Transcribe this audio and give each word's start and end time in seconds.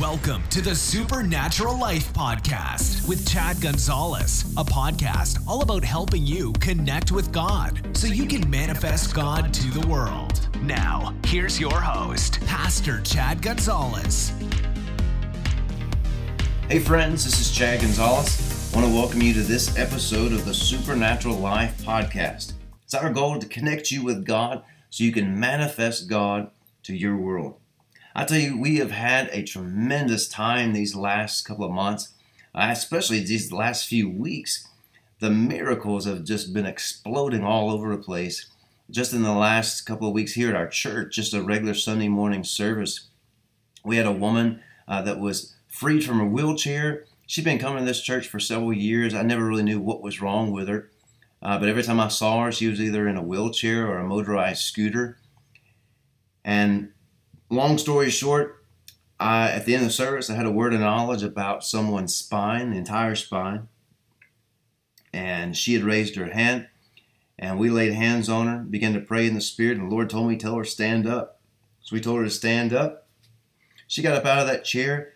Welcome 0.00 0.42
to 0.48 0.60
the 0.60 0.74
Supernatural 0.74 1.78
Life 1.78 2.12
Podcast 2.12 3.08
with 3.08 3.28
Chad 3.30 3.60
Gonzales, 3.60 4.42
a 4.56 4.64
podcast 4.64 5.46
all 5.46 5.62
about 5.62 5.84
helping 5.84 6.26
you 6.26 6.52
connect 6.54 7.12
with 7.12 7.30
God 7.30 7.96
so 7.96 8.08
you 8.08 8.26
can 8.26 8.50
manifest 8.50 9.14
God 9.14 9.54
to 9.54 9.70
the 9.70 9.86
world. 9.86 10.48
Now, 10.62 11.14
here's 11.26 11.60
your 11.60 11.80
host, 11.80 12.40
Pastor 12.44 13.02
Chad 13.02 13.40
Gonzales. 13.40 14.32
Hey, 16.68 16.80
friends, 16.80 17.24
this 17.24 17.40
is 17.40 17.52
Chad 17.52 17.80
Gonzales. 17.80 18.74
I 18.74 18.80
want 18.80 18.90
to 18.90 18.94
welcome 18.94 19.22
you 19.22 19.32
to 19.34 19.42
this 19.42 19.78
episode 19.78 20.32
of 20.32 20.44
the 20.44 20.54
Supernatural 20.54 21.36
Life 21.36 21.80
Podcast. 21.82 22.54
It's 22.82 22.94
our 22.94 23.12
goal 23.12 23.38
to 23.38 23.46
connect 23.46 23.92
you 23.92 24.02
with 24.02 24.24
God 24.24 24.64
so 24.90 25.04
you 25.04 25.12
can 25.12 25.38
manifest 25.38 26.08
God 26.08 26.50
to 26.82 26.96
your 26.96 27.16
world. 27.16 27.60
I 28.14 28.24
tell 28.24 28.38
you, 28.38 28.56
we 28.56 28.76
have 28.76 28.92
had 28.92 29.28
a 29.32 29.42
tremendous 29.42 30.28
time 30.28 30.72
these 30.72 30.94
last 30.94 31.44
couple 31.44 31.64
of 31.64 31.72
months, 31.72 32.10
uh, 32.54 32.68
especially 32.70 33.18
these 33.20 33.50
last 33.50 33.88
few 33.88 34.08
weeks. 34.08 34.68
The 35.18 35.30
miracles 35.30 36.04
have 36.04 36.24
just 36.24 36.54
been 36.54 36.66
exploding 36.66 37.42
all 37.42 37.70
over 37.70 37.90
the 37.90 38.02
place. 38.02 38.50
Just 38.88 39.12
in 39.12 39.22
the 39.22 39.32
last 39.32 39.80
couple 39.82 40.06
of 40.06 40.14
weeks 40.14 40.34
here 40.34 40.50
at 40.50 40.54
our 40.54 40.68
church, 40.68 41.16
just 41.16 41.34
a 41.34 41.42
regular 41.42 41.74
Sunday 41.74 42.08
morning 42.08 42.44
service, 42.44 43.08
we 43.84 43.96
had 43.96 44.06
a 44.06 44.12
woman 44.12 44.60
uh, 44.86 45.02
that 45.02 45.18
was 45.18 45.54
freed 45.68 46.04
from 46.04 46.20
a 46.20 46.26
wheelchair. 46.26 47.06
She'd 47.26 47.44
been 47.44 47.58
coming 47.58 47.80
to 47.80 47.84
this 47.84 48.02
church 48.02 48.28
for 48.28 48.38
several 48.38 48.72
years. 48.72 49.14
I 49.14 49.22
never 49.22 49.44
really 49.44 49.62
knew 49.64 49.80
what 49.80 50.02
was 50.02 50.20
wrong 50.20 50.52
with 50.52 50.68
her. 50.68 50.90
Uh, 51.42 51.58
but 51.58 51.68
every 51.68 51.82
time 51.82 51.98
I 51.98 52.08
saw 52.08 52.44
her, 52.44 52.52
she 52.52 52.68
was 52.68 52.80
either 52.80 53.08
in 53.08 53.16
a 53.16 53.22
wheelchair 53.22 53.88
or 53.88 53.98
a 53.98 54.06
motorized 54.06 54.62
scooter. 54.62 55.18
And 56.44 56.93
long 57.54 57.78
story 57.78 58.10
short, 58.10 58.64
I, 59.18 59.50
at 59.50 59.64
the 59.64 59.74
end 59.74 59.82
of 59.82 59.88
the 59.88 59.94
service, 59.94 60.28
I 60.28 60.34
had 60.34 60.46
a 60.46 60.50
word 60.50 60.74
of 60.74 60.80
knowledge 60.80 61.22
about 61.22 61.64
someone's 61.64 62.14
spine, 62.14 62.70
the 62.70 62.78
entire 62.78 63.14
spine. 63.14 63.68
And 65.12 65.56
she 65.56 65.74
had 65.74 65.84
raised 65.84 66.16
her 66.16 66.32
hand, 66.32 66.66
and 67.38 67.58
we 67.58 67.70
laid 67.70 67.92
hands 67.92 68.28
on 68.28 68.48
her, 68.48 68.58
began 68.58 68.92
to 68.94 69.00
pray 69.00 69.26
in 69.26 69.34
the 69.34 69.40
Spirit, 69.40 69.78
and 69.78 69.90
the 69.90 69.94
Lord 69.94 70.10
told 70.10 70.28
me, 70.28 70.36
Tell 70.36 70.56
her, 70.56 70.64
stand 70.64 71.06
up. 71.06 71.40
So 71.82 71.94
we 71.94 72.00
told 72.00 72.18
her 72.18 72.24
to 72.24 72.30
stand 72.30 72.72
up. 72.72 73.06
She 73.86 74.02
got 74.02 74.16
up 74.16 74.26
out 74.26 74.40
of 74.40 74.46
that 74.48 74.64
chair, 74.64 75.12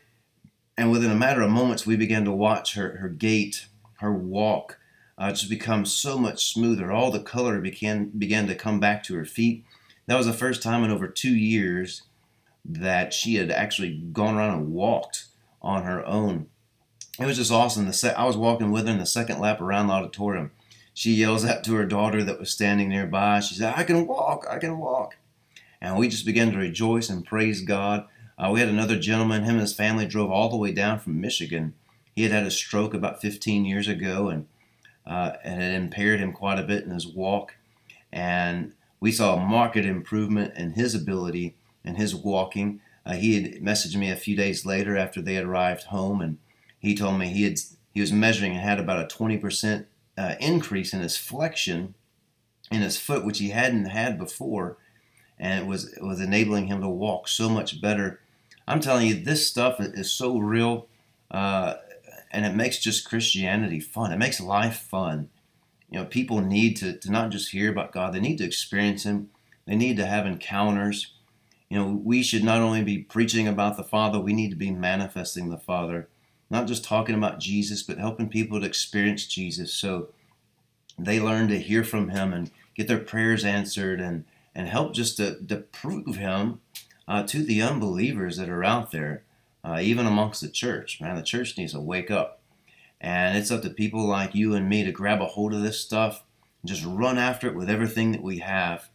and 0.77 0.93
within 0.93 1.11
a 1.11 1.17
matter 1.17 1.43
of 1.43 1.51
moments, 1.51 1.87
we 1.87 1.97
began 1.97 2.25
to 2.25 2.33
watch 2.33 2.75
her, 2.75 2.99
her 2.99 3.09
gait, 3.09 3.67
her 3.99 4.13
walk, 4.13 4.79
uh, 5.17 5.31
just 5.31 5.51
become 5.51 5.85
so 5.85 6.17
much 6.17 6.53
smoother. 6.53 6.93
All 6.93 7.11
the 7.11 7.19
color 7.19 7.61
began, 7.61 8.11
began 8.11 8.47
to 8.47 8.55
come 8.55 8.79
back 8.79 9.03
to 9.05 9.17
her 9.17 9.25
feet. 9.25 9.65
That 10.07 10.17
was 10.17 10.27
the 10.27 10.33
first 10.33 10.63
time 10.63 10.85
in 10.85 10.93
over 10.93 11.09
two 11.09 11.35
years 11.35 12.03
that 12.69 13.15
she 13.15 13.37
had 13.37 13.51
actually 13.51 13.97
gone 14.13 14.37
around 14.37 14.59
and 14.59 14.73
walked 14.73 15.25
on 15.63 15.85
her 15.85 16.05
own. 16.07 16.47
It 17.19 17.27
was 17.27 17.39
just 17.39 17.51
awesome. 17.51 17.87
The 17.87 17.93
se- 17.93 18.15
I 18.15 18.27
was 18.27 18.37
walking 18.37 18.71
with 18.71 18.87
her 18.87 18.93
in 18.93 18.99
the 18.99 19.07
second 19.07 19.41
lap 19.41 19.61
around 19.61 19.89
the 19.89 19.95
auditorium. 19.95 20.53
She 20.93 21.13
yells 21.15 21.45
out 21.45 21.65
to 21.65 21.75
her 21.75 21.87
daughter 21.87 22.23
that 22.23 22.39
was 22.39 22.51
standing 22.51 22.89
nearby. 22.89 23.41
She 23.41 23.55
said, 23.55 23.75
I 23.77 23.85
can 23.85 24.07
walk, 24.07 24.47
I 24.51 24.59
can 24.59 24.79
walk. 24.79 25.17
And 25.81 25.97
we 25.97 26.09
just 26.09 26.27
began 26.27 26.51
to 26.53 26.59
rejoice 26.59 27.09
and 27.09 27.25
praise 27.25 27.63
God. 27.63 28.07
Uh, 28.37 28.51
we 28.53 28.61
had 28.61 28.69
another 28.69 28.99
gentleman, 28.99 29.45
him 29.45 29.53
and 29.53 29.61
his 29.61 29.75
family 29.75 30.07
drove 30.07 30.31
all 30.31 30.49
the 30.49 30.57
way 30.57 30.73
down 30.73 30.99
from 30.99 31.21
Michigan. 31.21 31.75
He 32.15 32.23
had 32.23 32.33
had 32.33 32.47
a 32.47 32.51
stroke 32.51 32.95
about 32.95 33.21
15 33.21 33.65
years 33.65 33.89
ago 33.89 34.29
and, 34.29 34.47
uh, 35.07 35.33
and 35.43 35.63
it 35.63 35.75
impaired 35.75 36.21
him 36.21 36.33
quite 36.33 36.59
a 36.59 36.65
bit 36.65 36.85
in 36.85 36.91
his 36.91 37.07
walk. 37.07 37.55
And 38.13 38.75
we 39.01 39.13
saw 39.13 39.35
a 39.35 39.41
marked 39.41 39.77
improvement 39.77 40.57
in 40.57 40.73
his 40.73 40.95
ability 40.95 41.57
and 41.85 41.97
his 41.97 42.15
walking. 42.15 42.81
Uh, 43.05 43.15
he 43.15 43.41
had 43.41 43.63
messaged 43.63 43.97
me 43.97 44.11
a 44.11 44.17
few 44.17 44.37
days 44.37 44.67
later 44.67 44.97
after 44.97 45.23
they 45.23 45.35
had 45.35 45.45
arrived 45.45 45.85
home, 45.85 46.21
and 46.21 46.39
he 46.79 46.95
told 46.95 47.19
me 47.19 47.29
he 47.29 47.45
had 47.45 47.59
he 47.93 48.01
was 48.01 48.13
measuring 48.13 48.53
and 48.53 48.61
had 48.61 48.79
about 48.79 49.01
a 49.01 49.17
20% 49.17 49.87
uh, 50.17 50.35
increase 50.41 50.93
in 50.93 51.01
his 51.01 51.17
flexion 51.17 51.95
in 52.71 52.83
his 52.83 52.99
foot, 52.99 53.25
which 53.25 53.39
he 53.39 53.51
hadn't 53.51 53.87
had 53.87 54.19
before, 54.19 54.77
and 55.39 55.63
it 55.63 55.67
was 55.67 55.93
it 55.95 56.03
was 56.03 56.21
enabling 56.21 56.67
him 56.67 56.81
to 56.81 56.89
walk 56.89 57.29
so 57.29 57.49
much 57.49 57.81
better. 57.81 58.21
I'm 58.67 58.81
telling 58.81 59.07
you, 59.07 59.15
this 59.15 59.47
stuff 59.47 59.81
is 59.81 60.11
so 60.11 60.39
real, 60.39 60.89
uh, 61.31 61.75
and 62.31 62.45
it 62.45 62.55
makes 62.55 62.79
just 62.79 63.09
Christianity 63.09 63.81
fun. 63.81 64.13
It 64.13 64.19
makes 64.19 64.41
life 64.41 64.79
fun. 64.79 65.31
You 65.91 66.01
know, 66.01 66.05
people 66.05 66.43
need 66.43 66.77
to, 66.79 66.99
to 66.99 67.11
not 67.11 67.31
just 67.31 67.53
hear 67.53 67.71
about 67.71 67.93
God; 67.93 68.13
they 68.13 68.21
need 68.21 68.39
to 68.39 68.45
experience 68.45 69.05
Him. 69.05 69.31
They 69.67 69.77
need 69.77 69.97
to 69.97 70.07
have 70.07 70.27
encounters 70.27 71.15
you 71.71 71.79
know, 71.79 72.01
we 72.03 72.23
should 72.23 72.45
not 72.45 72.61
only 72.61 72.83
be 72.83 72.99
preaching 72.99 73.47
about 73.47 73.77
the 73.77 73.85
Father, 73.85 74.19
we 74.19 74.33
need 74.33 74.51
to 74.51 74.57
be 74.57 74.71
manifesting 74.71 75.51
the 75.51 75.59
Father. 75.59 76.09
Not 76.51 76.67
just 76.67 76.85
talking 76.85 77.15
about 77.15 77.41
Jesus, 77.41 77.83
but 77.83 77.99
helping 77.99 78.29
people 78.29 78.61
to 78.61 78.67
experience 78.67 79.27
Jesus 79.27 79.73
so 79.73 80.09
they 80.99 81.21
learn 81.21 81.49
to 81.49 81.59
hear 81.59 81.85
from 81.85 82.09
Him 82.09 82.33
and 82.33 82.51
get 82.75 82.89
their 82.89 82.99
prayers 82.99 83.45
answered 83.45 84.01
and, 84.01 84.25
and 84.55 84.67
help 84.67 84.95
just 84.95 85.19
to, 85.19 85.39
to 85.47 85.57
prove 85.57 86.17
Him 86.17 86.61
uh, 87.07 87.25
to 87.25 87.43
the 87.43 87.61
unbelievers 87.61 88.39
that 88.39 88.49
are 88.49 88.65
out 88.65 88.91
there, 88.91 89.25
uh, 89.63 89.79
even 89.83 90.07
amongst 90.07 90.41
the 90.41 90.49
church. 90.49 91.01
Man, 91.03 91.17
the 91.17 91.23
church 91.23 91.59
needs 91.59 91.73
to 91.73 91.81
wake 91.81 92.11
up. 92.11 92.41
And 93.01 93.37
it's 93.37 93.51
up 93.51 93.63
to 93.63 93.71
people 93.71 94.09
like 94.09 94.35
you 94.35 94.55
and 94.55 94.69
me 94.69 94.85
to 94.85 94.91
grab 94.91 95.21
a 95.21 95.27
hold 95.27 95.53
of 95.53 95.63
this 95.63 95.79
stuff 95.79 96.25
and 96.63 96.69
just 96.69 96.85
run 96.85 97.19
after 97.19 97.47
it 97.47 97.55
with 97.55 97.69
everything 97.69 98.13
that 98.13 98.23
we 98.23 98.39
have 98.39 98.89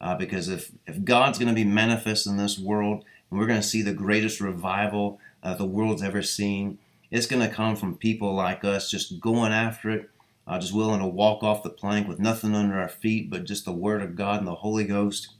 uh, 0.00 0.14
because 0.14 0.48
if, 0.48 0.70
if 0.86 1.04
God's 1.04 1.38
going 1.38 1.48
to 1.48 1.54
be 1.54 1.64
manifest 1.64 2.26
in 2.26 2.36
this 2.36 2.58
world, 2.58 3.04
and 3.30 3.38
we're 3.38 3.46
going 3.46 3.60
to 3.60 3.66
see 3.66 3.82
the 3.82 3.92
greatest 3.92 4.40
revival 4.40 5.20
uh, 5.42 5.54
the 5.54 5.64
world's 5.64 6.02
ever 6.02 6.22
seen, 6.22 6.78
it's 7.10 7.26
going 7.26 7.46
to 7.46 7.54
come 7.54 7.76
from 7.76 7.96
people 7.96 8.34
like 8.34 8.64
us 8.64 8.90
just 8.90 9.20
going 9.20 9.52
after 9.52 9.90
it, 9.90 10.10
uh, 10.46 10.58
just 10.58 10.74
willing 10.74 11.00
to 11.00 11.06
walk 11.06 11.42
off 11.42 11.62
the 11.62 11.70
plank 11.70 12.06
with 12.06 12.18
nothing 12.18 12.54
under 12.54 12.78
our 12.78 12.88
feet 12.88 13.30
but 13.30 13.44
just 13.44 13.64
the 13.64 13.72
Word 13.72 14.02
of 14.02 14.16
God 14.16 14.38
and 14.38 14.46
the 14.46 14.56
Holy 14.56 14.84
Ghost, 14.84 15.34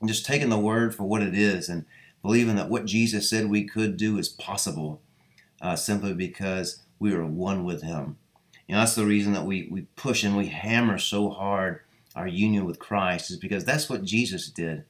and 0.00 0.08
just 0.08 0.26
taking 0.26 0.50
the 0.50 0.58
Word 0.58 0.94
for 0.94 1.04
what 1.04 1.22
it 1.22 1.34
is 1.34 1.68
and 1.68 1.84
believing 2.22 2.56
that 2.56 2.70
what 2.70 2.86
Jesus 2.86 3.28
said 3.28 3.46
we 3.46 3.64
could 3.64 3.96
do 3.96 4.18
is 4.18 4.28
possible 4.28 5.00
uh, 5.60 5.76
simply 5.76 6.14
because 6.14 6.82
we 6.98 7.12
are 7.12 7.24
one 7.24 7.64
with 7.64 7.82
Him. 7.82 8.16
Know, 8.68 8.78
that's 8.78 8.94
the 8.94 9.04
reason 9.04 9.34
that 9.34 9.44
we, 9.44 9.68
we 9.70 9.82
push 9.94 10.24
and 10.24 10.36
we 10.36 10.46
hammer 10.46 10.98
so 10.98 11.30
hard 11.30 11.80
our 12.14 12.26
union 12.26 12.64
with 12.64 12.78
Christ 12.78 13.30
is 13.30 13.36
because 13.36 13.64
that's 13.64 13.88
what 13.88 14.04
Jesus 14.04 14.48
did. 14.48 14.84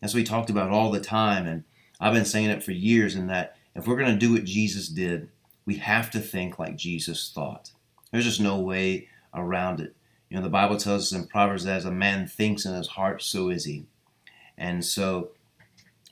That's 0.00 0.14
what 0.14 0.20
we 0.20 0.24
talked 0.24 0.50
about 0.50 0.70
all 0.70 0.90
the 0.90 1.00
time. 1.00 1.46
And 1.46 1.64
I've 2.00 2.14
been 2.14 2.24
saying 2.24 2.50
it 2.50 2.62
for 2.62 2.72
years 2.72 3.14
in 3.14 3.26
that 3.26 3.56
if 3.74 3.86
we're 3.86 3.98
going 3.98 4.12
to 4.12 4.18
do 4.18 4.32
what 4.32 4.44
Jesus 4.44 4.88
did, 4.88 5.28
we 5.66 5.76
have 5.76 6.10
to 6.12 6.20
think 6.20 6.58
like 6.58 6.76
Jesus 6.76 7.30
thought. 7.34 7.72
There's 8.10 8.24
just 8.24 8.40
no 8.40 8.58
way 8.58 9.08
around 9.34 9.80
it. 9.80 9.94
You 10.28 10.36
know, 10.36 10.42
the 10.42 10.48
Bible 10.48 10.76
tells 10.76 11.12
us 11.12 11.18
in 11.18 11.26
Proverbs 11.26 11.64
that 11.64 11.76
as 11.76 11.84
a 11.84 11.90
man 11.90 12.26
thinks 12.26 12.64
in 12.64 12.74
his 12.74 12.88
heart, 12.88 13.22
so 13.22 13.50
is 13.50 13.64
he. 13.64 13.86
And 14.56 14.84
so 14.84 15.30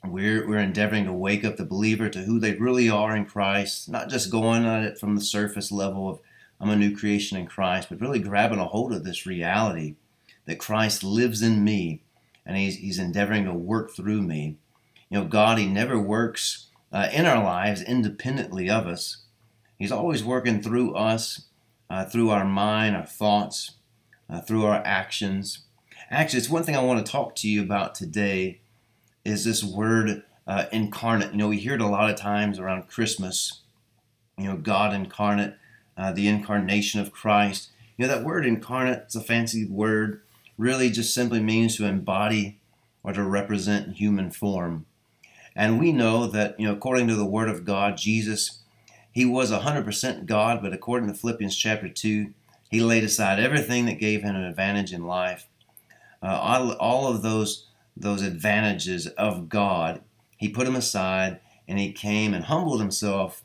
we're, 0.05 0.47
we're 0.47 0.59
endeavoring 0.59 1.05
to 1.05 1.13
wake 1.13 1.43
up 1.43 1.57
the 1.57 1.65
believer 1.65 2.09
to 2.09 2.19
who 2.19 2.39
they 2.39 2.53
really 2.53 2.89
are 2.89 3.15
in 3.15 3.25
Christ, 3.25 3.89
not 3.89 4.09
just 4.09 4.31
going 4.31 4.65
at 4.65 4.83
it 4.83 4.99
from 4.99 5.15
the 5.15 5.21
surface 5.21 5.71
level 5.71 6.09
of 6.09 6.19
I'm 6.61 6.69
a 6.69 6.75
new 6.75 6.95
creation 6.95 7.37
in 7.37 7.47
Christ, 7.47 7.87
but 7.89 8.01
really 8.01 8.19
grabbing 8.19 8.59
a 8.59 8.65
hold 8.65 8.91
of 8.91 9.05
this 9.05 9.25
reality 9.25 9.95
that 10.49 10.57
Christ 10.57 11.03
lives 11.03 11.43
in 11.43 11.63
me 11.63 12.01
and 12.43 12.57
he's, 12.57 12.77
he's 12.77 12.97
endeavoring 12.97 13.45
to 13.45 13.53
work 13.53 13.91
through 13.91 14.23
me. 14.23 14.57
You 15.07 15.19
know, 15.19 15.25
God, 15.25 15.59
He 15.59 15.67
never 15.67 15.99
works 15.99 16.69
uh, 16.91 17.07
in 17.13 17.27
our 17.27 17.43
lives 17.43 17.83
independently 17.83 18.67
of 18.67 18.87
us. 18.87 19.17
He's 19.77 19.91
always 19.91 20.23
working 20.23 20.59
through 20.59 20.95
us, 20.95 21.43
uh, 21.87 22.05
through 22.05 22.31
our 22.31 22.45
mind, 22.45 22.95
our 22.95 23.05
thoughts, 23.05 23.75
uh, 24.27 24.41
through 24.41 24.65
our 24.65 24.81
actions. 24.83 25.65
Actually, 26.09 26.39
it's 26.39 26.49
one 26.49 26.63
thing 26.63 26.75
I 26.75 26.81
want 26.81 27.05
to 27.05 27.11
talk 27.11 27.35
to 27.35 27.47
you 27.47 27.61
about 27.61 27.93
today 27.93 28.59
is 29.23 29.45
this 29.45 29.63
word 29.63 30.23
uh, 30.47 30.65
incarnate. 30.71 31.31
You 31.31 31.37
know, 31.37 31.49
we 31.49 31.59
hear 31.59 31.75
it 31.75 31.81
a 31.81 31.87
lot 31.87 32.09
of 32.09 32.15
times 32.15 32.57
around 32.57 32.87
Christmas. 32.87 33.61
You 34.35 34.45
know, 34.45 34.57
God 34.57 34.95
incarnate, 34.95 35.57
uh, 35.95 36.11
the 36.11 36.27
incarnation 36.27 36.99
of 36.99 37.11
Christ. 37.11 37.69
You 37.97 38.07
know, 38.07 38.15
that 38.15 38.25
word 38.25 38.47
incarnate, 38.47 39.03
it's 39.05 39.15
a 39.15 39.21
fancy 39.21 39.67
word 39.67 40.23
really 40.59 40.89
just 40.89 41.13
simply 41.13 41.39
means 41.39 41.77
to 41.77 41.85
embody 41.85 42.59
or 43.01 43.13
to 43.13 43.23
represent 43.23 43.95
human 43.95 44.29
form. 44.29 44.85
And 45.55 45.79
we 45.79 45.93
know 45.93 46.27
that, 46.27 46.59
you 46.59 46.67
know, 46.67 46.73
according 46.73 47.07
to 47.07 47.15
the 47.15 47.25
Word 47.25 47.49
of 47.49 47.63
God, 47.63 47.97
Jesus, 47.97 48.59
he 49.11 49.23
was 49.23 49.51
100% 49.51 50.25
God, 50.25 50.61
but 50.61 50.73
according 50.73 51.07
to 51.07 51.15
Philippians 51.15 51.55
chapter 51.55 51.87
2, 51.87 52.33
he 52.69 52.81
laid 52.81 53.05
aside 53.05 53.39
everything 53.39 53.85
that 53.85 53.99
gave 53.99 54.21
him 54.21 54.35
an 54.35 54.43
advantage 54.43 54.91
in 54.91 55.07
life. 55.07 55.47
Uh, 56.21 56.27
all, 56.27 56.73
all 56.73 57.07
of 57.07 57.21
those, 57.21 57.67
those 57.95 58.21
advantages 58.21 59.07
of 59.07 59.47
God, 59.47 60.01
he 60.37 60.49
put 60.49 60.65
them 60.65 60.75
aside 60.75 61.39
and 61.69 61.79
he 61.79 61.93
came 61.93 62.33
and 62.33 62.45
humbled 62.45 62.81
himself 62.81 63.43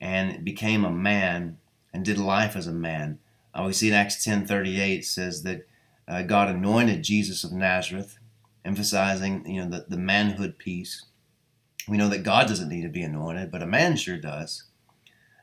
and 0.00 0.42
became 0.42 0.86
a 0.86 0.90
man 0.90 1.58
and 1.92 2.02
did 2.02 2.16
life 2.16 2.56
as 2.56 2.66
a 2.66 2.72
man. 2.72 3.18
Uh, 3.54 3.64
we 3.66 3.72
see 3.74 3.88
in 3.88 3.94
Acts 3.94 4.24
10:38 4.24 5.04
says 5.04 5.42
that 5.42 5.66
uh, 6.08 6.22
God 6.22 6.48
anointed 6.48 7.02
Jesus 7.02 7.44
of 7.44 7.52
Nazareth, 7.52 8.18
emphasizing 8.64 9.46
you 9.46 9.62
know 9.62 9.70
the, 9.70 9.86
the 9.88 9.96
manhood 9.96 10.58
piece. 10.58 11.04
We 11.88 11.96
know 11.96 12.08
that 12.08 12.24
God 12.24 12.48
doesn't 12.48 12.68
need 12.68 12.82
to 12.82 12.88
be 12.88 13.02
anointed, 13.02 13.50
but 13.50 13.62
a 13.62 13.66
man 13.66 13.96
sure 13.96 14.16
does. 14.16 14.64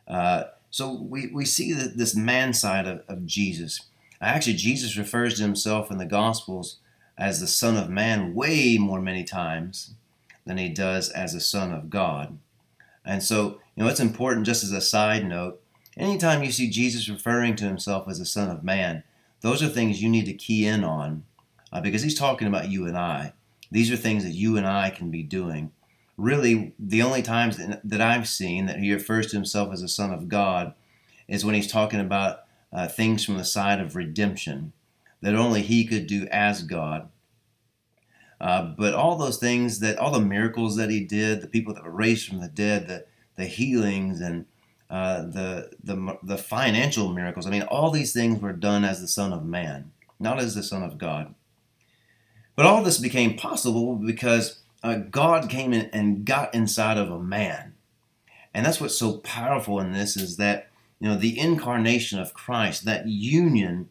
Uh, 0.07 0.45
so 0.69 0.91
we, 0.91 1.27
we 1.27 1.45
see 1.45 1.71
that 1.73 1.97
this 1.97 2.15
man 2.15 2.53
side 2.53 2.87
of, 2.87 3.03
of 3.07 3.25
Jesus. 3.25 3.81
Actually, 4.19 4.55
Jesus 4.55 4.97
refers 4.97 5.35
to 5.35 5.43
himself 5.43 5.91
in 5.91 5.97
the 5.97 6.05
Gospels 6.05 6.77
as 7.17 7.39
the 7.39 7.47
Son 7.47 7.77
of 7.77 7.89
Man 7.89 8.33
way 8.33 8.77
more 8.77 9.01
many 9.01 9.23
times 9.23 9.93
than 10.45 10.57
he 10.57 10.69
does 10.69 11.09
as 11.09 11.33
the 11.33 11.39
Son 11.39 11.71
of 11.71 11.89
God. 11.89 12.37
And 13.05 13.21
so, 13.21 13.59
you 13.75 13.83
know, 13.83 13.87
it's 13.87 13.99
important 13.99 14.45
just 14.45 14.63
as 14.63 14.71
a 14.71 14.81
side 14.81 15.25
note. 15.25 15.61
Anytime 15.95 16.43
you 16.43 16.51
see 16.51 16.69
Jesus 16.69 17.09
referring 17.09 17.55
to 17.57 17.65
himself 17.65 18.07
as 18.07 18.19
the 18.19 18.25
Son 18.25 18.49
of 18.49 18.63
Man, 18.63 19.03
those 19.43 19.61
are 19.61 19.67
things 19.67 20.01
you 20.01 20.09
need 20.09 20.25
to 20.25 20.33
key 20.33 20.65
in 20.65 20.83
on 20.83 21.25
uh, 21.71 21.81
because 21.81 22.01
he's 22.01 22.17
talking 22.17 22.47
about 22.47 22.69
you 22.69 22.87
and 22.87 22.97
I. 22.97 23.33
These 23.69 23.91
are 23.91 23.97
things 23.97 24.23
that 24.23 24.31
you 24.31 24.57
and 24.57 24.65
I 24.65 24.89
can 24.89 25.11
be 25.11 25.21
doing. 25.21 25.71
Really, 26.17 26.73
the 26.79 27.01
only 27.01 27.21
times 27.21 27.59
that 27.83 28.01
I've 28.01 28.27
seen 28.27 28.67
that 28.67 28.79
he 28.79 28.93
refers 28.93 29.27
to 29.27 29.35
himself 29.35 29.73
as 29.73 29.81
a 29.81 29.87
Son 29.87 30.13
of 30.13 30.29
God 30.29 30.73
is 31.27 31.43
when 31.43 31.55
he's 31.55 31.71
talking 31.71 31.99
about 31.99 32.39
uh, 32.71 32.87
things 32.87 33.25
from 33.25 33.37
the 33.37 33.43
side 33.43 33.81
of 33.81 33.95
redemption 33.95 34.71
that 35.21 35.35
only 35.35 35.61
he 35.61 35.85
could 35.85 36.07
do 36.07 36.25
as 36.31 36.63
God. 36.63 37.09
Uh, 38.39 38.73
but 38.77 38.93
all 38.93 39.17
those 39.17 39.37
things 39.37 39.79
that, 39.79 39.97
all 39.97 40.11
the 40.11 40.19
miracles 40.19 40.77
that 40.77 40.89
he 40.89 41.01
did, 41.01 41.41
the 41.41 41.47
people 41.47 41.73
that 41.73 41.83
were 41.83 41.91
raised 41.91 42.27
from 42.27 42.39
the 42.39 42.47
dead, 42.47 42.87
the, 42.87 43.05
the 43.35 43.45
healings 43.45 44.21
and 44.21 44.45
uh, 44.89 45.21
the, 45.23 45.71
the, 45.83 46.17
the 46.23 46.37
financial 46.37 47.09
miracles, 47.13 47.47
I 47.47 47.49
mean, 47.49 47.63
all 47.63 47.91
these 47.91 48.13
things 48.13 48.41
were 48.41 48.53
done 48.53 48.83
as 48.83 49.01
the 49.01 49.07
Son 49.07 49.33
of 49.33 49.45
Man, 49.45 49.91
not 50.19 50.39
as 50.39 50.55
the 50.55 50.63
Son 50.63 50.83
of 50.83 50.97
God. 50.97 51.33
But 52.55 52.65
all 52.65 52.83
this 52.83 52.99
became 52.99 53.35
possible 53.35 53.95
because 53.95 54.59
uh, 54.83 54.95
God 54.95 55.49
came 55.49 55.73
in 55.73 55.89
and 55.91 56.25
got 56.25 56.53
inside 56.53 56.97
of 56.97 57.09
a 57.09 57.19
man. 57.19 57.73
And 58.53 58.65
that's 58.65 58.79
what's 58.79 58.97
so 58.97 59.17
powerful 59.17 59.79
in 59.79 59.93
this 59.93 60.15
is 60.15 60.37
that, 60.37 60.69
you 60.99 61.09
know, 61.09 61.17
the 61.17 61.39
incarnation 61.39 62.19
of 62.19 62.33
Christ, 62.33 62.85
that 62.85 63.07
union 63.07 63.89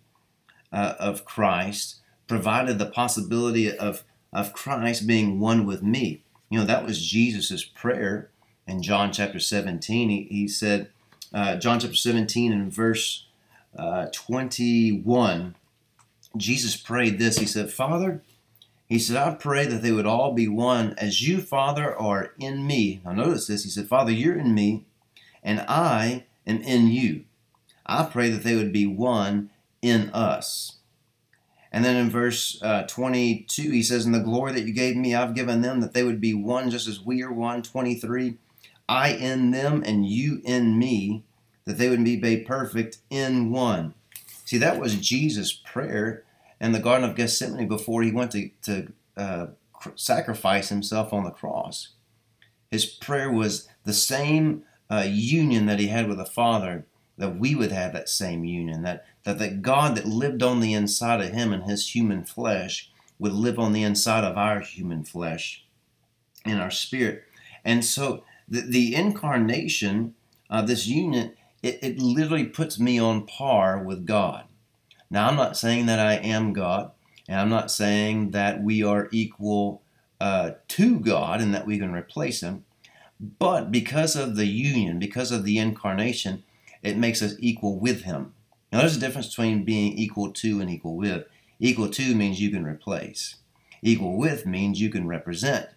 uh, 0.73 0.95
of 1.01 1.25
Christ, 1.25 1.97
provided 2.29 2.79
the 2.79 2.87
possibility 2.87 3.77
of 3.77 4.05
of 4.33 4.53
Christ 4.53 5.07
being 5.07 5.39
one 5.39 5.67
with 5.67 5.83
me. 5.83 6.23
You 6.49 6.59
know, 6.59 6.65
that 6.65 6.87
was 6.87 7.07
Jesus' 7.07 7.65
prayer 7.65 8.31
in 8.73 8.83
John 8.83 9.13
chapter 9.13 9.39
17. 9.39 10.09
He, 10.09 10.23
he 10.23 10.49
said, 10.49 10.89
uh, 11.33 11.57
John 11.57 11.79
chapter 11.79 11.95
17 11.95 12.53
and 12.53 12.73
verse 12.73 13.27
uh, 13.77 14.07
21, 14.13 15.55
Jesus 16.37 16.77
prayed 16.77 17.19
this. 17.19 17.39
He 17.39 17.47
said, 17.47 17.71
Father, 17.71 18.23
he 18.87 18.99
said, 18.99 19.17
I 19.17 19.35
pray 19.35 19.67
that 19.67 19.83
they 19.83 19.93
would 19.93 20.07
all 20.07 20.33
be 20.33 20.49
one 20.49 20.95
as 20.99 21.27
you, 21.27 21.41
Father, 21.41 21.97
are 21.97 22.33
in 22.39 22.67
me. 22.67 23.01
Now 23.05 23.13
notice 23.13 23.47
this. 23.47 23.65
He 23.65 23.71
said, 23.71 23.89
Father, 23.89 24.11
you're 24.11 24.39
in 24.39 24.55
me, 24.55 24.85
and 25.43 25.61
I 25.69 26.25
am 26.47 26.63
in 26.63 26.89
you. 26.89 27.25
I 27.85 28.05
pray 28.05 28.31
that 28.31 28.43
they 28.43 28.57
would 28.57 28.73
be 28.73 28.87
one 28.87 29.51
in 29.83 30.11
us. 30.11 30.77
And 31.71 31.85
then 31.85 31.97
in 31.97 32.11
verse 32.11 32.59
uh, 32.63 32.83
22, 32.87 33.71
he 33.71 33.83
says, 33.83 34.05
In 34.05 34.13
the 34.13 34.21
glory 34.21 34.53
that 34.53 34.67
you 34.67 34.75
gave 34.75 34.95
me, 34.95 35.15
I've 35.15 35.35
given 35.35 35.63
them 35.63 35.81
that 35.81 35.95
they 35.95 36.05
would 36.05 36.21
be 36.21 36.35
one 36.35 36.71
just 36.71 36.87
as 36.87 37.01
we 37.01 37.23
are 37.23 37.33
one. 37.33 37.63
23, 37.63 38.37
I 38.93 39.09
in 39.09 39.53
them 39.53 39.83
and 39.87 40.07
you 40.07 40.43
in 40.45 40.79
me, 40.79 41.25
that 41.65 41.79
they 41.79 41.89
would 41.89 42.05
be 42.05 42.21
made 42.21 42.45
perfect 42.45 42.99
in 43.09 43.51
one. 43.51 43.95
See, 44.45 44.59
that 44.59 44.79
was 44.79 44.97
Jesus' 44.97 45.53
prayer 45.53 46.25
in 46.61 46.73
the 46.73 46.79
Garden 46.79 47.09
of 47.09 47.17
Gethsemane 47.17 47.69
before 47.69 48.03
he 48.03 48.13
went 48.13 48.33
to, 48.33 48.51
to 48.63 48.93
uh, 49.17 49.47
sacrifice 49.95 50.69
himself 50.69 51.13
on 51.13 51.25
the 51.25 51.31
cross. 51.31 51.95
His 52.71 52.85
prayer 52.85 53.33
was 53.33 53.69
the 53.85 53.95
same 53.95 54.65
uh, 54.91 55.07
union 55.09 55.65
that 55.67 55.81
he 55.81 55.87
had 55.87 56.07
with 56.07 56.19
the 56.19 56.27
Father, 56.27 56.85
that 57.17 57.39
we 57.39 57.55
would 57.55 57.73
have 57.73 57.95
that 57.95 58.09
same 58.09 58.45
union, 58.45 58.83
that 58.83 59.07
that 59.25 59.39
the 59.39 59.49
God 59.49 59.97
that 59.97 60.07
lived 60.07 60.43
on 60.43 60.61
the 60.61 60.75
inside 60.75 61.21
of 61.21 61.33
him 61.33 61.53
in 61.53 61.63
his 61.63 61.95
human 61.95 62.25
flesh 62.25 62.91
would 63.19 63.33
live 63.33 63.59
on 63.59 63.73
the 63.73 63.85
inside 63.85 64.25
of 64.25 64.37
our 64.37 64.61
human 64.61 65.05
flesh 65.05 65.65
in 66.45 66.59
our 66.59 66.73
spirit. 66.73 67.23
And 67.65 67.85
so 67.85 68.25
the, 68.53 68.61
the 68.61 68.95
incarnation, 68.95 70.15
uh, 70.51 70.61
this 70.61 70.87
union, 70.87 71.33
it, 71.63 71.79
it 71.83 71.99
literally 71.99 72.45
puts 72.45 72.79
me 72.79 72.99
on 72.99 73.27
par 73.27 73.83
with 73.83 74.05
God. 74.05 74.45
Now, 75.11 75.29
I'm 75.29 75.37
not 75.37 75.57
saying 75.57 75.87
that 75.87 75.99
I 75.99 76.15
am 76.15 76.53
God, 76.53 76.91
and 77.29 77.41
I'm 77.41 77.49
not 77.49 77.71
saying 77.71 78.33
that 78.33 78.63
we 78.63 78.83
are 78.83 79.09
equal 79.11 79.83
uh, 80.21 80.53
to 80.69 81.01
God 81.01 81.41
and 81.41 81.55
that 81.55 81.67
we 81.67 81.79
can 81.79 81.95
replace 81.95 82.43
Him. 82.43 82.65
But 83.19 83.73
because 83.73 84.17
of 84.17 84.37
the 84.37 84.47
union, 84.47 84.99
because 84.99 85.33
of 85.33 85.45
the 85.45 85.59
incarnation, 85.59 86.43
it 86.83 86.99
makes 86.99 87.23
us 87.23 87.37
equal 87.39 87.79
with 87.79 88.03
Him. 88.03 88.35
Now, 88.71 88.81
there's 88.81 88.97
a 88.99 89.01
difference 89.01 89.29
between 89.29 89.65
being 89.65 89.95
equal 89.95 90.31
to 90.31 90.61
and 90.61 90.69
equal 90.69 90.97
with. 90.97 91.25
Equal 91.59 91.89
to 91.89 92.15
means 92.15 92.41
you 92.41 92.51
can 92.51 92.65
replace, 92.65 93.37
equal 93.81 94.19
with 94.19 94.45
means 94.45 94.81
you 94.81 94.91
can 94.91 95.07
represent. 95.07 95.69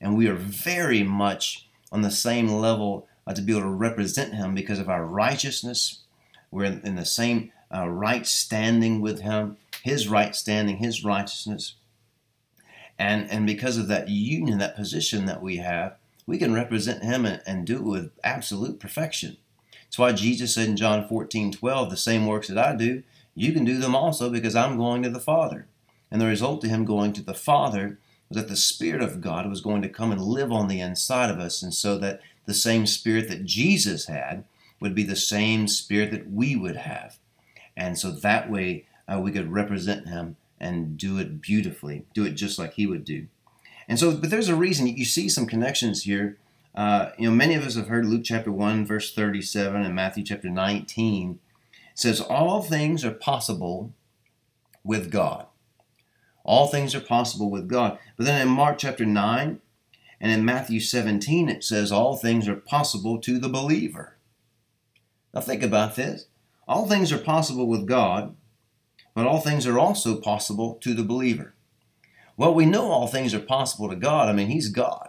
And 0.00 0.16
we 0.16 0.26
are 0.26 0.34
very 0.34 1.02
much 1.04 1.67
on 1.90 2.02
the 2.02 2.10
same 2.10 2.48
level 2.48 3.08
uh, 3.26 3.34
to 3.34 3.42
be 3.42 3.52
able 3.52 3.62
to 3.62 3.68
represent 3.68 4.34
Him 4.34 4.54
because 4.54 4.78
of 4.78 4.88
our 4.88 5.04
righteousness. 5.04 6.00
We're 6.50 6.64
in 6.64 6.96
the 6.96 7.04
same 7.04 7.52
uh, 7.74 7.88
right 7.88 8.26
standing 8.26 9.00
with 9.00 9.20
Him, 9.20 9.56
His 9.82 10.08
right 10.08 10.34
standing, 10.34 10.78
His 10.78 11.04
righteousness. 11.04 11.74
And, 12.98 13.30
and 13.30 13.46
because 13.46 13.76
of 13.76 13.88
that 13.88 14.08
union, 14.08 14.58
that 14.58 14.76
position 14.76 15.26
that 15.26 15.42
we 15.42 15.58
have, 15.58 15.96
we 16.26 16.38
can 16.38 16.52
represent 16.52 17.04
Him 17.04 17.24
and, 17.24 17.42
and 17.46 17.66
do 17.66 17.76
it 17.76 17.84
with 17.84 18.10
absolute 18.24 18.80
perfection. 18.80 19.36
That's 19.84 19.98
why 19.98 20.12
Jesus 20.12 20.54
said 20.54 20.68
in 20.68 20.76
John 20.76 21.08
14, 21.08 21.52
12, 21.52 21.90
the 21.90 21.96
same 21.96 22.26
works 22.26 22.48
that 22.48 22.58
I 22.58 22.76
do, 22.76 23.02
you 23.34 23.52
can 23.52 23.64
do 23.64 23.78
them 23.78 23.94
also 23.94 24.28
because 24.28 24.56
I'm 24.56 24.76
going 24.76 25.02
to 25.02 25.10
the 25.10 25.20
Father. 25.20 25.66
And 26.10 26.20
the 26.20 26.26
result 26.26 26.64
of 26.64 26.70
him 26.70 26.84
going 26.84 27.12
to 27.14 27.22
the 27.22 27.34
Father 27.34 27.98
was 28.28 28.36
that 28.36 28.48
the 28.48 28.56
Spirit 28.56 29.02
of 29.02 29.20
God 29.20 29.48
was 29.48 29.60
going 29.60 29.82
to 29.82 29.88
come 29.88 30.12
and 30.12 30.20
live 30.20 30.52
on 30.52 30.68
the 30.68 30.80
inside 30.80 31.30
of 31.30 31.38
us, 31.38 31.62
and 31.62 31.74
so 31.74 31.98
that 31.98 32.20
the 32.46 32.54
same 32.54 32.86
Spirit 32.86 33.28
that 33.28 33.44
Jesus 33.44 34.06
had 34.06 34.44
would 34.80 34.94
be 34.94 35.02
the 35.02 35.16
same 35.16 35.66
Spirit 35.68 36.10
that 36.10 36.30
we 36.30 36.56
would 36.56 36.76
have. 36.76 37.18
And 37.76 37.98
so 37.98 38.10
that 38.10 38.50
way 38.50 38.86
uh, 39.06 39.20
we 39.20 39.32
could 39.32 39.52
represent 39.52 40.08
him 40.08 40.36
and 40.60 40.96
do 40.96 41.18
it 41.18 41.40
beautifully, 41.40 42.04
do 42.14 42.24
it 42.24 42.32
just 42.32 42.58
like 42.58 42.74
he 42.74 42.86
would 42.86 43.04
do. 43.04 43.26
And 43.88 43.98
so, 43.98 44.16
but 44.16 44.30
there's 44.30 44.48
a 44.48 44.54
reason 44.54 44.86
you 44.86 45.04
see 45.04 45.28
some 45.28 45.46
connections 45.46 46.02
here 46.02 46.36
uh, 46.78 47.10
you 47.18 47.28
know, 47.28 47.34
many 47.34 47.54
of 47.54 47.64
us 47.64 47.74
have 47.74 47.88
heard 47.88 48.06
Luke 48.06 48.22
chapter 48.24 48.52
1, 48.52 48.86
verse 48.86 49.12
37, 49.12 49.82
and 49.82 49.94
Matthew 49.96 50.22
chapter 50.22 50.48
19 50.48 51.40
says, 51.92 52.20
All 52.20 52.62
things 52.62 53.04
are 53.04 53.10
possible 53.10 53.92
with 54.84 55.10
God. 55.10 55.46
All 56.44 56.66
things 56.66 56.94
are 56.94 57.00
possible 57.00 57.50
with 57.50 57.68
God. 57.68 57.98
But 58.16 58.26
then 58.26 58.40
in 58.40 58.48
Mark 58.48 58.78
chapter 58.78 59.04
9 59.04 59.60
and 60.20 60.32
in 60.32 60.44
Matthew 60.44 60.80
17, 60.80 61.48
it 61.48 61.62
says, 61.62 61.92
All 61.92 62.16
things 62.16 62.48
are 62.48 62.56
possible 62.56 63.18
to 63.20 63.38
the 63.38 63.48
believer. 63.48 64.16
Now 65.34 65.40
think 65.40 65.62
about 65.62 65.96
this. 65.96 66.26
All 66.66 66.86
things 66.86 67.12
are 67.12 67.18
possible 67.18 67.66
with 67.66 67.86
God, 67.86 68.36
but 69.14 69.26
all 69.26 69.40
things 69.40 69.66
are 69.66 69.78
also 69.78 70.20
possible 70.20 70.74
to 70.82 70.94
the 70.94 71.02
believer. 71.02 71.54
Well, 72.36 72.54
we 72.54 72.66
know 72.66 72.90
all 72.90 73.08
things 73.08 73.34
are 73.34 73.40
possible 73.40 73.88
to 73.88 73.96
God. 73.96 74.28
I 74.28 74.32
mean, 74.32 74.48
He's 74.48 74.68
God. 74.68 75.08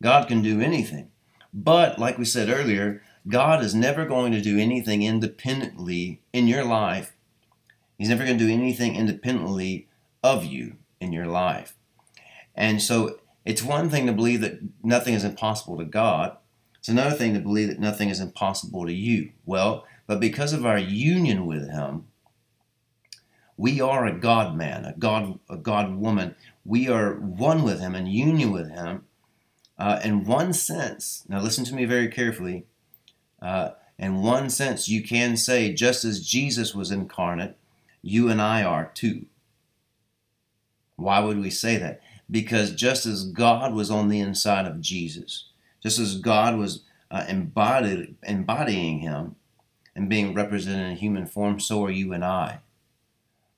God 0.00 0.28
can 0.28 0.42
do 0.42 0.60
anything. 0.60 1.10
But, 1.52 1.98
like 1.98 2.18
we 2.18 2.24
said 2.24 2.48
earlier, 2.48 3.02
God 3.28 3.64
is 3.64 3.74
never 3.74 4.04
going 4.04 4.32
to 4.32 4.40
do 4.40 4.58
anything 4.58 5.02
independently 5.02 6.22
in 6.32 6.46
your 6.46 6.64
life. 6.64 7.14
He's 7.98 8.08
never 8.08 8.24
going 8.24 8.38
to 8.38 8.46
do 8.46 8.52
anything 8.52 8.94
independently 8.94 9.88
of 10.22 10.44
you 10.44 10.76
in 11.00 11.12
your 11.12 11.26
life. 11.26 11.74
And 12.54 12.80
so 12.80 13.18
it's 13.44 13.62
one 13.62 13.90
thing 13.90 14.06
to 14.06 14.12
believe 14.12 14.40
that 14.40 14.60
nothing 14.82 15.14
is 15.14 15.24
impossible 15.24 15.78
to 15.78 15.84
God. 15.84 16.36
It's 16.78 16.88
another 16.88 17.16
thing 17.16 17.34
to 17.34 17.40
believe 17.40 17.68
that 17.68 17.80
nothing 17.80 18.08
is 18.08 18.20
impossible 18.20 18.86
to 18.86 18.92
you. 18.92 19.30
Well, 19.44 19.84
but 20.06 20.20
because 20.20 20.52
of 20.52 20.64
our 20.64 20.78
union 20.78 21.46
with 21.46 21.70
Him, 21.70 22.06
we 23.56 23.80
are 23.80 24.06
a 24.06 24.18
God 24.18 24.56
man, 24.56 24.84
a 24.84 24.94
God, 24.98 25.38
a 25.48 25.56
God 25.56 25.96
woman. 25.96 26.34
We 26.64 26.88
are 26.88 27.14
one 27.14 27.62
with 27.62 27.80
Him 27.80 27.94
in 27.94 28.06
union 28.06 28.52
with 28.52 28.70
Him. 28.70 29.04
Uh, 29.78 30.00
in 30.02 30.24
one 30.24 30.52
sense, 30.52 31.24
now 31.28 31.40
listen 31.40 31.64
to 31.64 31.74
me 31.74 31.84
very 31.84 32.08
carefully. 32.08 32.66
Uh, 33.40 33.70
in 33.98 34.22
one 34.22 34.50
sense, 34.50 34.88
you 34.88 35.02
can 35.02 35.36
say, 35.36 35.72
just 35.72 36.04
as 36.04 36.26
Jesus 36.26 36.74
was 36.74 36.90
incarnate, 36.90 37.56
you 38.02 38.28
and 38.28 38.40
I 38.40 38.62
are 38.62 38.90
too. 38.94 39.26
Why 40.96 41.20
would 41.20 41.38
we 41.38 41.50
say 41.50 41.76
that? 41.76 42.00
Because 42.30 42.72
just 42.72 43.06
as 43.06 43.24
God 43.24 43.74
was 43.74 43.90
on 43.90 44.08
the 44.08 44.20
inside 44.20 44.66
of 44.66 44.80
Jesus, 44.80 45.44
just 45.82 45.98
as 45.98 46.18
God 46.18 46.56
was 46.56 46.82
uh, 47.10 47.24
embodied, 47.28 48.16
embodying 48.22 49.00
him 49.00 49.36
and 49.94 50.08
being 50.08 50.34
represented 50.34 50.90
in 50.90 50.96
human 50.96 51.26
form, 51.26 51.60
so 51.60 51.84
are 51.84 51.90
you 51.90 52.12
and 52.12 52.24
I. 52.24 52.60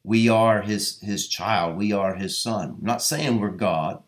We 0.04 0.28
are 0.28 0.62
his, 0.62 1.00
his 1.00 1.28
child. 1.28 1.76
We 1.76 1.92
are 1.92 2.14
his 2.14 2.38
son. 2.38 2.76
I'm 2.78 2.84
not 2.84 3.02
saying 3.02 3.40
we're 3.40 3.50
God, 3.50 4.02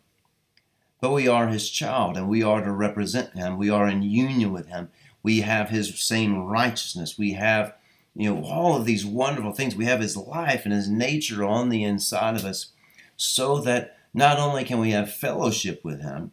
but 1.01 1.13
we 1.13 1.29
are 1.29 1.49
his 1.49 1.71
child 1.71 2.17
and 2.17 2.29
we 2.29 2.43
are 2.43 2.63
to 2.63 2.73
represent 2.73 3.33
him. 3.35 3.57
We 3.57 3.71
are 3.71 3.89
in 3.89 4.03
union 4.03 4.53
with 4.53 4.67
him. 4.67 4.91
We 5.23 5.41
have 5.43 5.71
his 5.71 6.01
same 6.01 6.39
righteousness. 6.39 7.19
We 7.19 7.33
have, 7.33 7.75
you 8.15 8.33
know, 8.35 8.43
all 8.45 8.77
of 8.77 8.85
these 8.85 9.05
wonderful 9.05 9.53
things. 9.53 9.77
We 9.77 9.87
have 9.87 10.01
his 10.01 10.17
life 10.17 10.65
and 10.65 10.73
his 10.73 10.89
nature 10.89 11.45
on 11.45 11.69
the 11.69 11.85
inside 11.85 12.37
of 12.37 12.45
us 12.45 12.73
so 13.21 13.61
that 13.61 13.99
not 14.15 14.39
only 14.39 14.65
can 14.65 14.81
we 14.81 14.93
have 14.93 15.13
fellowship 15.13 15.83
with 15.85 16.01
him, 16.01 16.33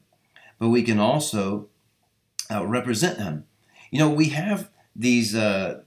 but 0.57 0.69
we 0.69 0.81
can 0.81 0.99
also 0.99 1.67
uh, 2.49 2.65
represent 2.65 3.19
him. 3.19 3.45
You 3.91 3.99
know, 3.99 4.09
we 4.09 4.29
have 4.29 4.69
these 4.95 5.35
uh, 5.35 5.81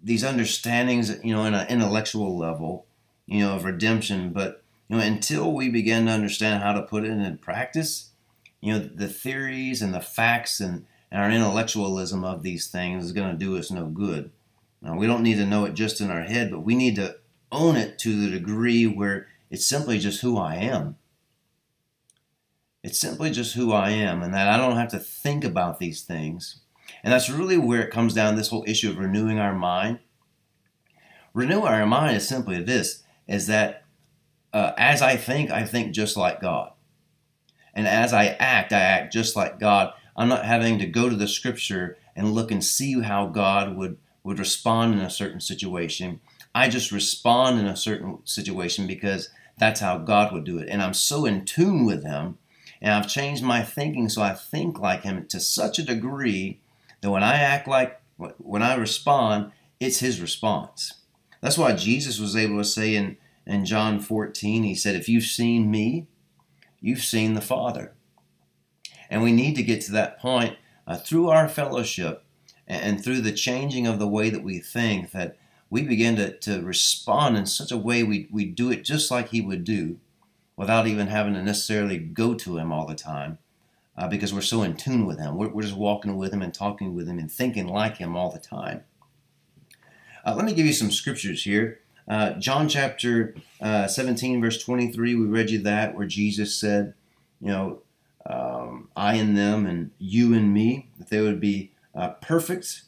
these 0.00 0.22
understandings, 0.22 1.18
you 1.24 1.34
know, 1.34 1.44
in 1.44 1.54
an 1.54 1.66
intellectual 1.68 2.38
level, 2.38 2.86
you 3.26 3.40
know, 3.40 3.56
of 3.56 3.64
redemption, 3.64 4.32
but 4.32 4.62
you 4.88 4.96
know, 4.96 5.02
until 5.02 5.52
we 5.52 5.68
begin 5.68 6.06
to 6.06 6.12
understand 6.12 6.62
how 6.62 6.72
to 6.72 6.82
put 6.82 7.04
it 7.04 7.10
in 7.10 7.38
practice, 7.38 8.10
you 8.60 8.72
know, 8.72 8.78
the 8.78 9.08
theories 9.08 9.82
and 9.82 9.92
the 9.92 10.00
facts 10.00 10.60
and, 10.60 10.86
and 11.10 11.20
our 11.20 11.30
intellectualism 11.30 12.24
of 12.24 12.42
these 12.42 12.68
things 12.68 13.04
is 13.04 13.12
going 13.12 13.32
to 13.32 13.44
do 13.44 13.58
us 13.58 13.72
no 13.72 13.86
good. 13.86 14.30
Now, 14.80 14.96
we 14.96 15.08
don't 15.08 15.22
need 15.22 15.36
to 15.36 15.46
know 15.46 15.64
it 15.64 15.74
just 15.74 16.00
in 16.00 16.10
our 16.10 16.22
head, 16.22 16.50
but 16.50 16.60
we 16.60 16.76
need 16.76 16.94
to 16.96 17.16
own 17.50 17.76
it 17.76 17.98
to 18.00 18.20
the 18.20 18.30
degree 18.30 18.86
where 18.86 19.26
it's 19.52 19.66
simply 19.66 19.98
just 19.98 20.22
who 20.22 20.38
I 20.38 20.54
am. 20.54 20.96
It's 22.82 22.98
simply 22.98 23.30
just 23.30 23.54
who 23.54 23.70
I 23.70 23.90
am, 23.90 24.22
and 24.22 24.32
that 24.32 24.48
I 24.48 24.56
don't 24.56 24.78
have 24.78 24.88
to 24.92 24.98
think 24.98 25.44
about 25.44 25.78
these 25.78 26.00
things. 26.00 26.60
And 27.04 27.12
that's 27.12 27.28
really 27.28 27.58
where 27.58 27.82
it 27.82 27.92
comes 27.92 28.14
down 28.14 28.34
this 28.34 28.48
whole 28.48 28.64
issue 28.66 28.88
of 28.88 28.98
renewing 28.98 29.38
our 29.38 29.54
mind. 29.54 29.98
Renewing 31.34 31.66
our 31.66 31.84
mind 31.84 32.16
is 32.16 32.26
simply 32.26 32.62
this 32.62 33.02
is 33.28 33.46
that 33.46 33.84
uh, 34.54 34.72
as 34.78 35.02
I 35.02 35.16
think, 35.16 35.50
I 35.50 35.64
think 35.64 35.92
just 35.92 36.16
like 36.16 36.40
God. 36.40 36.72
And 37.74 37.86
as 37.86 38.14
I 38.14 38.28
act, 38.28 38.72
I 38.72 38.80
act 38.80 39.12
just 39.12 39.36
like 39.36 39.60
God. 39.60 39.92
I'm 40.16 40.28
not 40.28 40.46
having 40.46 40.78
to 40.78 40.86
go 40.86 41.10
to 41.10 41.16
the 41.16 41.28
scripture 41.28 41.98
and 42.16 42.32
look 42.32 42.50
and 42.50 42.64
see 42.64 43.02
how 43.02 43.26
God 43.26 43.76
would, 43.76 43.98
would 44.24 44.38
respond 44.38 44.94
in 44.94 45.00
a 45.00 45.10
certain 45.10 45.40
situation. 45.40 46.20
I 46.54 46.68
just 46.68 46.90
respond 46.90 47.60
in 47.60 47.66
a 47.66 47.76
certain 47.76 48.18
situation 48.24 48.86
because 48.86 49.28
that's 49.58 49.80
how 49.80 49.98
God 49.98 50.32
would 50.32 50.44
do 50.44 50.58
it. 50.58 50.68
And 50.68 50.82
I'm 50.82 50.94
so 50.94 51.24
in 51.24 51.44
tune 51.44 51.84
with 51.84 52.04
Him 52.04 52.38
and 52.82 52.92
I've 52.92 53.08
changed 53.08 53.44
my 53.44 53.62
thinking 53.62 54.08
so 54.08 54.20
I 54.20 54.34
think 54.34 54.80
like 54.80 55.04
him 55.04 55.24
to 55.28 55.38
such 55.38 55.78
a 55.78 55.84
degree 55.84 56.60
that 57.00 57.12
when 57.12 57.22
I 57.22 57.36
act 57.36 57.68
like, 57.68 58.00
when 58.16 58.62
I 58.62 58.74
respond, 58.74 59.52
it's 59.78 60.00
his 60.00 60.20
response. 60.20 60.94
That's 61.40 61.56
why 61.56 61.74
Jesus 61.74 62.18
was 62.18 62.36
able 62.36 62.58
to 62.58 62.64
say 62.64 62.96
in, 62.96 63.16
in 63.46 63.64
John 63.64 64.00
14, 64.00 64.64
he 64.64 64.74
said, 64.74 64.96
If 64.96 65.08
you've 65.08 65.24
seen 65.24 65.70
me, 65.70 66.08
you've 66.80 67.04
seen 67.04 67.34
the 67.34 67.40
Father. 67.40 67.94
And 69.08 69.22
we 69.22 69.32
need 69.32 69.54
to 69.56 69.62
get 69.62 69.80
to 69.82 69.92
that 69.92 70.18
point 70.18 70.56
uh, 70.86 70.96
through 70.96 71.28
our 71.28 71.48
fellowship 71.48 72.24
and, 72.66 72.82
and 72.82 73.04
through 73.04 73.20
the 73.20 73.32
changing 73.32 73.86
of 73.86 74.00
the 74.00 74.08
way 74.08 74.28
that 74.28 74.42
we 74.42 74.58
think 74.58 75.12
that 75.12 75.36
we 75.72 75.80
begin 75.80 76.16
to, 76.16 76.36
to 76.36 76.60
respond 76.60 77.34
in 77.34 77.46
such 77.46 77.72
a 77.72 77.78
way 77.78 78.02
we, 78.02 78.28
we 78.30 78.44
do 78.44 78.70
it 78.70 78.84
just 78.84 79.10
like 79.10 79.30
he 79.30 79.40
would 79.40 79.64
do 79.64 79.98
without 80.54 80.86
even 80.86 81.06
having 81.06 81.32
to 81.32 81.42
necessarily 81.42 81.96
go 81.96 82.34
to 82.34 82.58
Him 82.58 82.70
all 82.70 82.86
the 82.86 82.94
time 82.94 83.38
uh, 83.96 84.06
because 84.06 84.34
we're 84.34 84.42
so 84.42 84.62
in 84.62 84.76
tune 84.76 85.06
with 85.06 85.18
Him. 85.18 85.38
We're, 85.38 85.48
we're, 85.48 85.62
just 85.62 85.74
walking 85.74 86.18
with 86.18 86.30
Him 86.30 86.42
and 86.42 86.52
talking 86.52 86.94
with 86.94 87.08
Him 87.08 87.18
and 87.18 87.32
thinking 87.32 87.66
like 87.66 87.96
Him 87.96 88.14
all 88.14 88.30
the 88.30 88.38
time. 88.38 88.84
Uh, 90.26 90.34
let 90.34 90.44
me 90.44 90.52
give 90.52 90.66
you 90.66 90.74
some 90.74 90.90
scriptures 90.90 91.44
here. 91.44 91.80
Uh, 92.06 92.32
John 92.32 92.68
chapter 92.68 93.34
uh, 93.62 93.86
17, 93.86 94.42
verse 94.42 94.62
23, 94.62 95.14
we 95.14 95.24
read 95.24 95.48
you 95.48 95.62
that 95.62 95.96
where 95.96 96.06
Jesus 96.06 96.54
said, 96.54 96.92
you 97.40 97.48
know, 97.48 97.78
um, 98.26 98.90
I 98.94 99.14
and 99.14 99.38
them 99.38 99.64
and 99.64 99.90
you 99.98 100.34
and 100.34 100.52
me, 100.52 100.90
that 100.98 101.08
they 101.08 101.22
would 101.22 101.40
be 101.40 101.72
uh, 101.94 102.10
perfect 102.10 102.82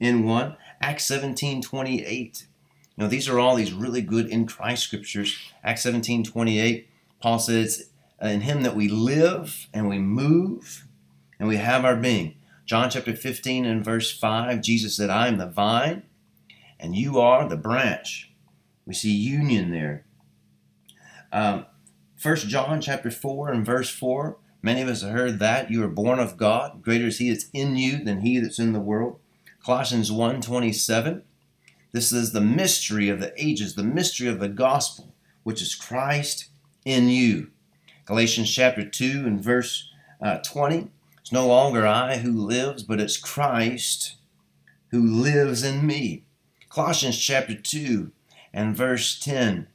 in 0.00 0.24
one. 0.24 0.56
Acts 0.80 1.04
17, 1.04 1.62
28, 1.62 2.46
you 2.98 3.04
know, 3.04 3.08
these 3.08 3.28
are 3.28 3.38
all 3.38 3.54
these 3.54 3.72
really 3.72 4.02
good 4.02 4.26
in 4.26 4.46
Christ 4.46 4.82
scriptures. 4.82 5.36
Acts 5.62 5.82
17 5.82 6.24
28, 6.24 6.88
Paul 7.20 7.38
says, 7.38 7.90
In 8.20 8.40
him 8.40 8.62
that 8.62 8.76
we 8.76 8.88
live 8.88 9.68
and 9.72 9.88
we 9.88 9.98
move 9.98 10.86
and 11.38 11.48
we 11.48 11.56
have 11.56 11.84
our 11.84 11.96
being. 11.96 12.34
John 12.66 12.90
chapter 12.90 13.14
15 13.14 13.64
and 13.64 13.84
verse 13.84 14.16
5, 14.16 14.60
Jesus 14.60 14.96
said, 14.96 15.10
I 15.10 15.28
am 15.28 15.38
the 15.38 15.46
vine 15.46 16.02
and 16.80 16.96
you 16.96 17.18
are 17.18 17.48
the 17.48 17.56
branch. 17.56 18.32
We 18.84 18.94
see 18.94 19.12
union 19.12 19.70
there. 19.70 20.04
Um, 21.32 21.66
1 22.20 22.36
John 22.36 22.80
chapter 22.80 23.10
4 23.10 23.52
and 23.52 23.64
verse 23.64 23.90
4, 23.90 24.38
many 24.60 24.82
of 24.82 24.88
us 24.88 25.02
have 25.02 25.12
heard 25.12 25.38
that. 25.38 25.70
You 25.70 25.84
are 25.84 25.88
born 25.88 26.18
of 26.18 26.36
God. 26.36 26.82
Greater 26.82 27.06
is 27.06 27.18
he 27.18 27.30
that's 27.30 27.48
in 27.52 27.76
you 27.76 28.02
than 28.02 28.22
he 28.22 28.40
that's 28.40 28.58
in 28.58 28.72
the 28.72 28.80
world. 28.80 29.20
Colossians 29.68 30.10
1 30.10 30.40
27, 30.40 31.24
this 31.92 32.10
is 32.10 32.32
the 32.32 32.40
mystery 32.40 33.10
of 33.10 33.20
the 33.20 33.34
ages, 33.36 33.74
the 33.74 33.82
mystery 33.82 34.26
of 34.26 34.40
the 34.40 34.48
gospel, 34.48 35.12
which 35.42 35.60
is 35.60 35.74
Christ 35.74 36.48
in 36.86 37.10
you. 37.10 37.50
Galatians 38.06 38.50
chapter 38.50 38.88
2 38.88 39.24
and 39.26 39.44
verse 39.44 39.92
uh, 40.22 40.38
20. 40.38 40.88
It's 41.20 41.32
no 41.32 41.46
longer 41.46 41.86
I 41.86 42.16
who 42.16 42.32
lives, 42.32 42.82
but 42.82 42.98
it's 42.98 43.18
Christ 43.18 44.16
who 44.90 45.02
lives 45.02 45.62
in 45.62 45.86
me. 45.86 46.24
Colossians 46.70 47.18
chapter 47.18 47.54
2 47.54 48.10
and 48.54 48.74
verse 48.74 49.20
10. 49.20 49.68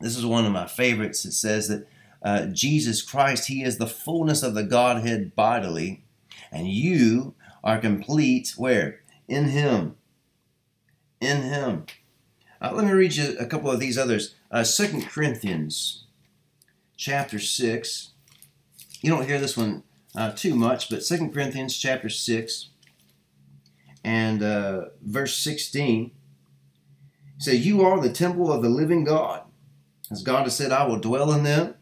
This 0.00 0.16
is 0.16 0.26
one 0.26 0.46
of 0.46 0.52
my 0.52 0.66
favorites. 0.66 1.24
It 1.24 1.34
says 1.34 1.68
that 1.68 1.86
uh, 2.24 2.46
Jesus 2.46 3.02
Christ, 3.02 3.46
He 3.46 3.62
is 3.62 3.78
the 3.78 3.86
fullness 3.86 4.42
of 4.42 4.54
the 4.54 4.64
Godhead 4.64 5.36
bodily, 5.36 6.02
and 6.50 6.66
you 6.66 7.36
are 7.62 7.78
complete 7.78 8.54
where? 8.56 8.98
In 9.28 9.48
Him 9.48 9.96
in 11.22 11.42
him. 11.42 11.86
Uh, 12.60 12.72
let 12.74 12.84
me 12.84 12.92
read 12.92 13.14
you 13.14 13.36
a 13.38 13.46
couple 13.46 13.70
of 13.70 13.80
these 13.80 13.96
others. 13.96 14.34
Uh, 14.50 14.64
2 14.64 15.02
Corinthians 15.08 16.04
chapter 16.96 17.38
6. 17.38 18.10
You 19.00 19.10
don't 19.10 19.26
hear 19.26 19.38
this 19.38 19.56
one 19.56 19.84
uh, 20.14 20.32
too 20.32 20.54
much, 20.54 20.90
but 20.90 21.04
Second 21.04 21.32
Corinthians 21.32 21.78
chapter 21.78 22.08
6 22.08 22.68
and 24.04 24.42
uh, 24.42 24.86
verse 25.00 25.36
16 25.36 26.10
says, 27.38 27.66
You 27.66 27.82
are 27.82 28.00
the 28.00 28.12
temple 28.12 28.52
of 28.52 28.62
the 28.62 28.68
living 28.68 29.04
God. 29.04 29.42
As 30.10 30.22
God 30.22 30.42
has 30.42 30.56
said, 30.56 30.72
I 30.72 30.86
will 30.86 30.98
dwell 30.98 31.32
in 31.32 31.44
them, 31.44 31.74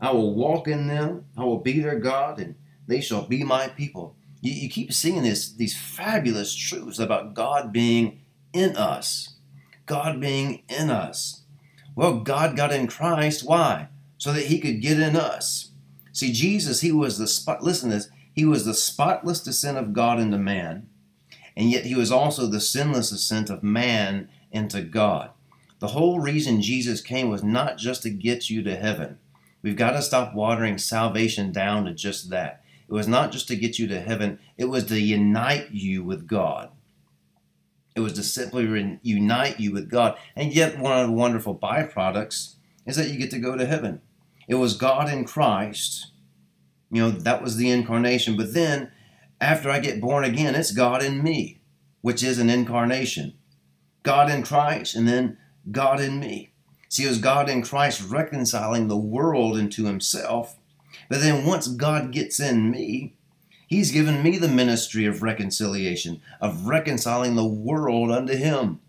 I 0.00 0.12
will 0.12 0.34
walk 0.34 0.68
in 0.68 0.86
them, 0.86 1.24
I 1.36 1.44
will 1.44 1.58
be 1.58 1.80
their 1.80 1.98
God, 1.98 2.38
and 2.38 2.54
they 2.86 3.00
shall 3.00 3.26
be 3.26 3.42
my 3.42 3.68
people. 3.68 4.16
You, 4.44 4.52
you 4.52 4.68
keep 4.68 4.92
seeing 4.92 5.22
this, 5.22 5.50
these 5.50 5.76
fabulous 5.76 6.54
truths 6.54 6.98
about 6.98 7.32
God 7.32 7.72
being 7.72 8.20
in 8.52 8.76
us. 8.76 9.36
God 9.86 10.20
being 10.20 10.62
in 10.68 10.90
us. 10.90 11.42
Well, 11.96 12.20
God 12.20 12.54
got 12.54 12.72
in 12.72 12.86
Christ. 12.86 13.46
Why? 13.46 13.88
So 14.18 14.32
that 14.34 14.46
he 14.46 14.60
could 14.60 14.82
get 14.82 15.00
in 15.00 15.16
us. 15.16 15.70
See, 16.12 16.30
Jesus, 16.30 16.82
he 16.82 16.92
was 16.92 17.18
the 17.18 17.26
spot, 17.26 17.62
listen 17.62 17.88
this, 17.88 18.08
he 18.34 18.44
was 18.44 18.64
the 18.64 18.74
spotless 18.74 19.40
descent 19.40 19.78
of 19.78 19.92
God 19.92 20.20
into 20.20 20.38
man, 20.38 20.88
and 21.56 21.70
yet 21.70 21.86
he 21.86 21.94
was 21.94 22.12
also 22.12 22.46
the 22.46 22.60
sinless 22.60 23.12
ascent 23.12 23.48
of 23.48 23.62
man 23.62 24.28
into 24.52 24.82
God. 24.82 25.30
The 25.78 25.88
whole 25.88 26.20
reason 26.20 26.62
Jesus 26.62 27.00
came 27.00 27.30
was 27.30 27.42
not 27.42 27.78
just 27.78 28.02
to 28.02 28.10
get 28.10 28.50
you 28.50 28.62
to 28.62 28.76
heaven. 28.76 29.18
We've 29.62 29.76
got 29.76 29.92
to 29.92 30.02
stop 30.02 30.34
watering 30.34 30.78
salvation 30.78 31.50
down 31.50 31.84
to 31.86 31.94
just 31.94 32.30
that. 32.30 32.63
It 32.94 32.98
was 32.98 33.08
not 33.08 33.32
just 33.32 33.48
to 33.48 33.56
get 33.56 33.76
you 33.76 33.88
to 33.88 34.00
heaven, 34.00 34.38
it 34.56 34.66
was 34.66 34.84
to 34.84 35.00
unite 35.00 35.72
you 35.72 36.04
with 36.04 36.28
God. 36.28 36.70
It 37.96 38.00
was 38.00 38.12
to 38.12 38.22
simply 38.22 38.66
reunite 38.66 39.58
you 39.58 39.72
with 39.72 39.90
God. 39.90 40.16
And 40.36 40.54
yet, 40.54 40.78
one 40.78 41.00
of 41.00 41.08
the 41.08 41.12
wonderful 41.12 41.58
byproducts 41.58 42.54
is 42.86 42.94
that 42.94 43.08
you 43.10 43.18
get 43.18 43.32
to 43.32 43.40
go 43.40 43.56
to 43.56 43.66
heaven. 43.66 44.00
It 44.46 44.54
was 44.54 44.76
God 44.76 45.12
in 45.12 45.24
Christ. 45.24 46.12
You 46.92 47.02
know, 47.02 47.10
that 47.10 47.42
was 47.42 47.56
the 47.56 47.68
incarnation. 47.68 48.36
But 48.36 48.54
then, 48.54 48.92
after 49.40 49.70
I 49.70 49.80
get 49.80 50.00
born 50.00 50.22
again, 50.22 50.54
it's 50.54 50.70
God 50.70 51.02
in 51.02 51.20
me, 51.20 51.62
which 52.00 52.22
is 52.22 52.38
an 52.38 52.48
incarnation. 52.48 53.34
God 54.04 54.30
in 54.30 54.44
Christ, 54.44 54.94
and 54.94 55.08
then 55.08 55.36
God 55.72 56.00
in 56.00 56.20
me. 56.20 56.52
See, 56.88 57.06
it 57.06 57.08
was 57.08 57.18
God 57.18 57.48
in 57.48 57.62
Christ 57.62 58.08
reconciling 58.08 58.86
the 58.86 58.96
world 58.96 59.58
into 59.58 59.84
himself. 59.84 60.60
But 61.08 61.20
then 61.20 61.44
once 61.44 61.68
God 61.68 62.12
gets 62.12 62.40
in 62.40 62.70
me, 62.70 63.14
He's 63.66 63.90
given 63.90 64.22
me 64.22 64.38
the 64.38 64.48
ministry 64.48 65.06
of 65.06 65.22
reconciliation, 65.22 66.20
of 66.40 66.66
reconciling 66.66 67.34
the 67.34 67.46
world 67.46 68.10
unto 68.10 68.34
Him. 68.34 68.80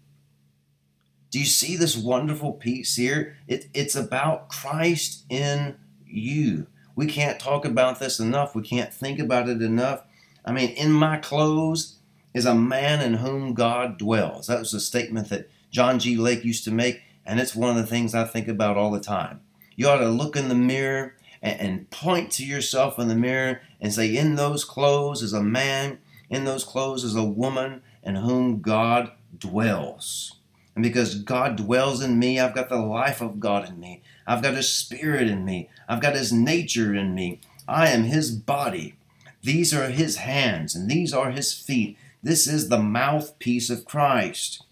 Do 1.32 1.40
you 1.40 1.46
see 1.46 1.76
this 1.76 1.98
wonderful 1.98 2.54
piece 2.54 2.96
here? 2.96 3.36
It, 3.48 3.68
it's 3.74 3.96
about 3.96 4.50
Christ 4.50 5.26
in 5.30 5.76
you. 6.06 6.68
We 6.96 7.08
can't 7.08 7.40
talk 7.40 7.66
about 7.66 8.00
this 8.00 8.20
enough. 8.20 8.56
We 8.56 8.62
can't 8.62 8.94
think 8.94 9.20
about 9.20 9.50
it 9.50 9.62
enough. 9.62 10.04
I 10.46 10.52
mean, 10.52 10.70
in 10.70 10.92
my 10.92 11.18
clothes 11.18 11.98
is 12.34 12.46
a 12.46 12.56
man 12.56 13.02
in 13.02 13.16
whom 13.16 13.54
God 13.54 13.98
dwells. 13.98 14.48
That 14.48 14.60
was 14.60 14.74
a 14.74 14.80
statement 14.80 15.30
that 15.30 15.50
John 15.72 16.00
G. 16.00 16.16
Lake 16.16 16.46
used 16.46 16.64
to 16.66 16.72
make, 16.72 17.02
and 17.26 17.40
it's 17.40 17.56
one 17.56 17.70
of 17.70 17.76
the 17.76 17.86
things 17.86 18.16
I 18.16 18.24
think 18.24 18.48
about 18.48 18.78
all 18.78 18.92
the 18.92 19.00
time. 19.00 19.42
You 19.76 19.90
ought 19.90 19.98
to 19.98 20.10
look 20.10 20.36
in 20.36 20.48
the 20.48 20.56
mirror 20.56 21.16
and, 21.46 21.62
and 21.62 21.90
point 21.92 22.32
to 22.32 22.46
yourself 22.46 22.98
in 23.00 23.08
the 23.08 23.16
mirror 23.16 23.62
and 23.80 23.94
say, 23.94 24.14
In 24.14 24.36
those 24.36 24.66
clothes 24.66 25.22
is 25.22 25.32
a 25.32 25.44
man, 25.44 26.00
in 26.30 26.44
those 26.44 26.66
clothes 26.66 27.04
is 27.04 27.16
a 27.16 27.24
woman 27.24 27.84
in 28.04 28.16
whom 28.16 28.60
God 28.60 29.12
dwells. 29.38 30.38
And 30.74 30.84
because 30.84 31.16
God 31.16 31.56
dwells 31.56 32.02
in 32.02 32.20
me, 32.20 32.40
I've 32.40 32.56
got 32.56 32.68
the 32.68 32.78
life 32.78 33.22
of 33.22 33.40
God 33.40 33.70
in 33.70 33.80
me. 33.80 34.02
I've 34.28 34.42
got 34.42 34.56
His 34.56 34.70
Spirit 34.70 35.30
in 35.30 35.46
me. 35.46 35.70
I've 35.88 36.02
got 36.02 36.16
His 36.16 36.34
nature 36.34 36.94
in 36.94 37.14
me. 37.14 37.40
I 37.68 37.90
am 37.90 38.04
His 38.04 38.32
body. 38.32 38.96
These 39.42 39.74
are 39.74 39.90
His 39.90 40.18
hands 40.18 40.76
and 40.76 40.90
these 40.90 41.14
are 41.14 41.32
His 41.32 41.54
feet. 41.54 41.98
This 42.24 42.48
is 42.48 42.70
the 42.70 42.80
mouthpiece 42.80 43.70
of 43.70 43.86
Christ. 43.86 44.64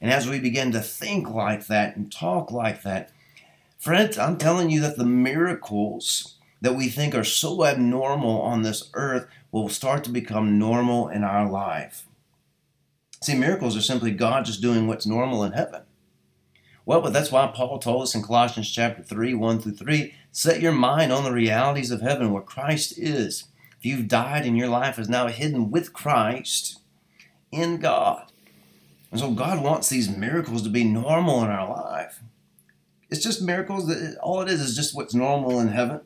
And 0.00 0.10
as 0.10 0.28
we 0.28 0.38
begin 0.38 0.70
to 0.72 0.80
think 0.80 1.28
like 1.28 1.66
that 1.66 1.96
and 1.96 2.10
talk 2.10 2.52
like 2.52 2.82
that, 2.84 3.10
friends, 3.80 4.18
I'm 4.18 4.36
telling 4.36 4.70
you 4.70 4.80
that 4.82 4.98
the 4.98 5.06
miracles 5.06 6.36
that 6.60 6.76
we 6.76 6.88
think 6.88 7.14
are 7.14 7.24
so 7.24 7.64
abnormal 7.64 8.42
on 8.42 8.62
this 8.62 8.90
earth 8.92 9.26
will 9.50 9.70
start 9.70 10.04
to 10.04 10.10
become 10.10 10.58
normal 10.58 11.08
in 11.08 11.24
our 11.24 11.50
life. 11.50 12.06
See, 13.22 13.34
miracles 13.34 13.76
are 13.76 13.82
simply 13.82 14.12
God 14.12 14.44
just 14.44 14.60
doing 14.60 14.86
what's 14.86 15.06
normal 15.06 15.42
in 15.44 15.52
heaven. 15.52 15.82
Well, 16.84 17.00
but 17.00 17.12
that's 17.12 17.32
why 17.32 17.46
Paul 17.46 17.78
told 17.78 18.02
us 18.02 18.14
in 18.14 18.22
Colossians 18.22 18.70
chapter 18.70 19.02
3, 19.02 19.34
1 19.34 19.60
through 19.60 19.76
3, 19.76 20.14
set 20.30 20.60
your 20.60 20.72
mind 20.72 21.12
on 21.12 21.24
the 21.24 21.32
realities 21.32 21.90
of 21.90 22.02
heaven 22.02 22.32
where 22.32 22.42
Christ 22.42 22.98
is. 22.98 23.44
If 23.78 23.86
you've 23.86 24.08
died 24.08 24.44
and 24.44 24.58
your 24.58 24.68
life 24.68 24.98
is 24.98 25.08
now 25.08 25.28
hidden 25.28 25.70
with 25.70 25.92
Christ 25.94 26.80
in 27.50 27.78
God. 27.78 28.30
And 29.10 29.20
so 29.20 29.30
God 29.30 29.62
wants 29.62 29.88
these 29.88 30.14
miracles 30.14 30.62
to 30.62 30.68
be 30.68 30.84
normal 30.84 31.42
in 31.42 31.50
our 31.50 31.68
life. 31.68 32.20
It's 33.10 33.24
just 33.24 33.42
miracles 33.42 33.88
that 33.88 34.16
all 34.22 34.40
it 34.40 34.48
is 34.48 34.60
is 34.60 34.76
just 34.76 34.94
what's 34.94 35.14
normal 35.14 35.58
in 35.60 35.68
heaven. 35.68 36.00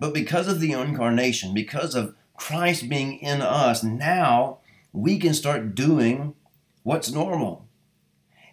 But 0.00 0.14
because 0.14 0.48
of 0.48 0.60
the 0.60 0.72
incarnation, 0.72 1.54
because 1.54 1.94
of 1.94 2.14
Christ 2.36 2.88
being 2.88 3.18
in 3.18 3.42
us, 3.42 3.82
now 3.82 4.58
we 4.92 5.18
can 5.18 5.34
start 5.34 5.74
doing 5.74 6.34
what's 6.82 7.10
normal. 7.10 7.66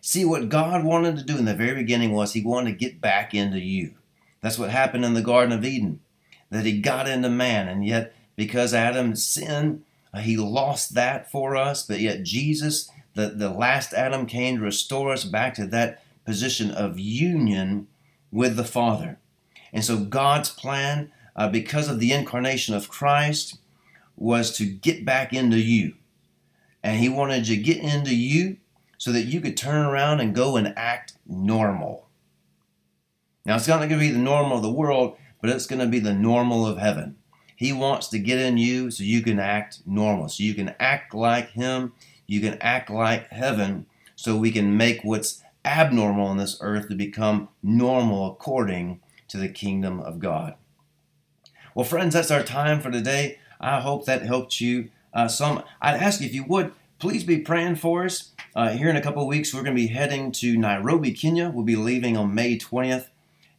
See, 0.01 0.25
what 0.25 0.49
God 0.49 0.83
wanted 0.83 1.17
to 1.17 1.23
do 1.23 1.37
in 1.37 1.45
the 1.45 1.55
very 1.55 1.75
beginning 1.75 2.13
was 2.13 2.33
He 2.33 2.41
wanted 2.41 2.71
to 2.71 2.77
get 2.77 3.01
back 3.01 3.33
into 3.33 3.59
you. 3.59 3.95
That's 4.41 4.59
what 4.59 4.69
happened 4.69 5.03
in 5.03 5.15
the 5.15 5.21
Garden 5.21 5.51
of 5.51 5.65
Eden, 5.65 5.99
that 6.51 6.65
He 6.65 6.79
got 6.79 7.07
into 7.07 7.29
man, 7.29 7.67
and 7.67 7.85
yet 7.85 8.13
because 8.35 8.73
Adam 8.73 9.15
sinned, 9.15 9.83
uh, 10.13 10.19
He 10.19 10.37
lost 10.37 10.93
that 10.93 11.31
for 11.31 11.55
us, 11.55 11.83
but 11.83 11.99
yet 11.99 12.23
Jesus, 12.23 12.91
the, 13.15 13.29
the 13.29 13.49
last 13.49 13.93
Adam, 13.93 14.27
came 14.27 14.57
to 14.57 14.63
restore 14.63 15.11
us 15.11 15.23
back 15.23 15.55
to 15.55 15.65
that 15.67 16.03
position 16.23 16.69
of 16.69 16.99
union 16.99 17.87
with 18.35 18.57
the 18.57 18.65
Father. 18.65 19.17
And 19.71 19.83
so 19.83 19.97
God's 19.97 20.49
plan, 20.49 21.11
uh, 21.37 21.47
because 21.47 21.87
of 21.87 22.01
the 22.01 22.11
incarnation 22.11 22.75
of 22.75 22.89
Christ, 22.89 23.59
was 24.17 24.55
to 24.57 24.65
get 24.65 25.05
back 25.05 25.31
into 25.31 25.57
you 25.57 25.93
and 26.83 26.99
he 26.99 27.07
wanted 27.09 27.45
to 27.45 27.55
get 27.55 27.77
into 27.77 28.13
you 28.13 28.57
so 28.97 29.11
that 29.13 29.23
you 29.23 29.39
could 29.39 29.55
turn 29.55 29.85
around 29.85 30.19
and 30.19 30.35
go 30.35 30.57
and 30.57 30.73
act 30.75 31.13
normal. 31.25 32.07
Now, 33.45 33.55
it's 33.55 33.67
not 33.67 33.77
going 33.77 33.89
to 33.89 33.97
be 33.97 34.11
the 34.11 34.19
normal 34.19 34.57
of 34.57 34.63
the 34.63 34.71
world, 34.71 35.17
but 35.41 35.49
it's 35.49 35.65
going 35.65 35.79
to 35.79 35.87
be 35.87 35.99
the 35.99 36.13
normal 36.13 36.67
of 36.67 36.77
heaven. 36.77 37.15
He 37.55 37.71
wants 37.71 38.09
to 38.09 38.19
get 38.19 38.39
in 38.39 38.57
you 38.57 38.91
so 38.91 39.03
you 39.03 39.21
can 39.21 39.39
act 39.39 39.79
normal, 39.85 40.27
so 40.27 40.43
you 40.43 40.53
can 40.53 40.75
act 40.79 41.13
like 41.13 41.51
Him, 41.51 41.93
you 42.27 42.41
can 42.41 42.57
act 42.59 42.89
like 42.89 43.29
heaven, 43.29 43.85
so 44.15 44.35
we 44.35 44.51
can 44.51 44.75
make 44.75 45.03
what's 45.03 45.41
abnormal 45.65 46.27
on 46.27 46.37
this 46.37 46.57
earth 46.61 46.87
to 46.89 46.95
become 46.95 47.49
normal 47.61 48.31
according 48.31 49.01
to 49.27 49.37
the 49.37 49.49
kingdom 49.49 49.99
of 49.99 50.19
God. 50.19 50.55
Well, 51.73 51.85
friends, 51.85 52.13
that's 52.13 52.31
our 52.31 52.43
time 52.43 52.79
for 52.79 52.91
today. 52.91 53.39
I 53.59 53.81
hope 53.81 54.05
that 54.05 54.21
helped 54.21 54.61
you 54.61 54.89
uh, 55.13 55.27
some. 55.27 55.63
I'd 55.81 55.95
ask 55.95 56.21
you 56.21 56.27
if 56.27 56.33
you 56.33 56.43
would 56.45 56.71
please 56.99 57.23
be 57.23 57.39
praying 57.39 57.75
for 57.75 58.05
us. 58.05 58.31
Uh, 58.55 58.69
here 58.69 58.89
in 58.89 58.95
a 58.95 59.01
couple 59.01 59.27
weeks, 59.27 59.53
we're 59.53 59.63
going 59.63 59.75
to 59.75 59.81
be 59.81 59.87
heading 59.87 60.31
to 60.31 60.57
Nairobi, 60.57 61.11
Kenya. 61.11 61.51
We'll 61.53 61.65
be 61.65 61.75
leaving 61.75 62.15
on 62.15 62.33
May 62.33 62.57
20th 62.57 63.09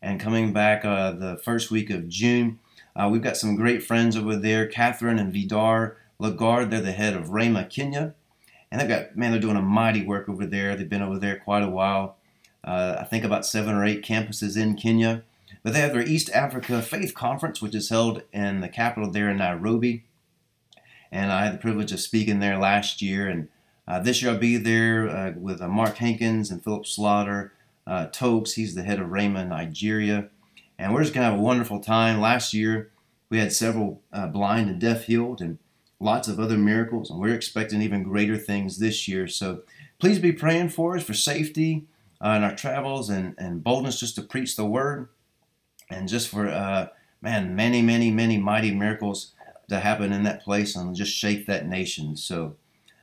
and 0.00 0.20
coming 0.20 0.52
back 0.52 0.84
uh, 0.84 1.12
the 1.12 1.36
first 1.36 1.70
week 1.70 1.90
of 1.90 2.08
June. 2.08 2.58
Uh, 2.94 3.08
we've 3.10 3.22
got 3.22 3.36
some 3.36 3.56
great 3.56 3.82
friends 3.82 4.16
over 4.16 4.36
there, 4.36 4.66
Catherine 4.66 5.18
and 5.18 5.32
Vidar 5.32 5.98
Lagarde. 6.18 6.70
They're 6.70 6.80
the 6.80 6.92
head 6.92 7.14
of 7.14 7.26
Rhema 7.26 7.68
Kenya. 7.68 8.14
And 8.70 8.80
they've 8.80 8.88
got, 8.88 9.16
man, 9.16 9.30
they're 9.30 9.40
doing 9.40 9.56
a 9.56 9.62
mighty 9.62 10.04
work 10.04 10.28
over 10.28 10.46
there. 10.46 10.76
They've 10.76 10.88
been 10.88 11.02
over 11.02 11.18
there 11.18 11.38
quite 11.38 11.62
a 11.62 11.70
while. 11.70 12.16
Uh, 12.64 12.96
I 13.00 13.04
think 13.04 13.24
about 13.24 13.46
seven 13.46 13.74
or 13.74 13.84
eight 13.84 14.02
campuses 14.02 14.60
in 14.60 14.76
Kenya. 14.76 15.22
But 15.62 15.72
they 15.72 15.80
have 15.80 15.92
their 15.92 16.06
East 16.06 16.30
Africa 16.30 16.82
Faith 16.82 17.14
Conference, 17.14 17.62
which 17.62 17.74
is 17.74 17.88
held 17.88 18.22
in 18.32 18.60
the 18.60 18.68
capital 18.68 19.10
there 19.10 19.30
in 19.30 19.38
Nairobi 19.38 20.04
and 21.16 21.32
I 21.32 21.44
had 21.44 21.54
the 21.54 21.58
privilege 21.58 21.92
of 21.92 22.00
speaking 22.00 22.40
there 22.40 22.58
last 22.58 23.00
year. 23.00 23.28
And 23.28 23.48
uh, 23.86 24.00
this 24.00 24.22
year 24.22 24.32
I'll 24.32 24.38
be 24.38 24.56
there 24.56 25.08
uh, 25.08 25.32
with 25.36 25.60
uh, 25.60 25.68
Mark 25.68 25.96
Hankins 25.96 26.50
and 26.50 26.62
Philip 26.62 26.86
Slaughter. 26.86 27.52
Uh, 27.86 28.06
Tokes, 28.06 28.54
he's 28.54 28.74
the 28.74 28.82
head 28.82 29.00
of 29.00 29.08
Rhema 29.08 29.46
Nigeria. 29.46 30.28
And 30.78 30.92
we're 30.92 31.02
just 31.02 31.14
going 31.14 31.24
to 31.24 31.30
have 31.30 31.38
a 31.38 31.42
wonderful 31.42 31.80
time. 31.80 32.20
Last 32.20 32.52
year 32.52 32.90
we 33.30 33.38
had 33.38 33.52
several 33.52 34.02
uh, 34.12 34.26
blind 34.26 34.68
and 34.68 34.80
deaf 34.80 35.04
healed 35.04 35.40
and 35.40 35.58
lots 36.00 36.28
of 36.28 36.38
other 36.38 36.58
miracles. 36.58 37.10
And 37.10 37.18
we're 37.18 37.34
expecting 37.34 37.82
even 37.82 38.02
greater 38.02 38.36
things 38.36 38.78
this 38.78 39.08
year. 39.08 39.26
So 39.28 39.62
please 39.98 40.18
be 40.18 40.32
praying 40.32 40.70
for 40.70 40.96
us 40.96 41.04
for 41.04 41.14
safety 41.14 41.86
uh, 42.24 42.30
in 42.30 42.44
our 42.44 42.54
travels 42.54 43.08
and, 43.08 43.34
and 43.38 43.64
boldness 43.64 44.00
just 44.00 44.14
to 44.16 44.22
preach 44.22 44.56
the 44.56 44.66
word. 44.66 45.08
And 45.88 46.08
just 46.08 46.28
for, 46.28 46.90
man, 47.22 47.54
many, 47.54 47.82
many, 47.82 48.10
many 48.10 48.38
mighty 48.38 48.74
miracles 48.74 49.32
to 49.68 49.80
happen 49.80 50.12
in 50.12 50.22
that 50.24 50.42
place 50.42 50.76
and 50.76 50.94
just 50.94 51.14
shake 51.14 51.46
that 51.46 51.66
nation. 51.66 52.16
So 52.16 52.56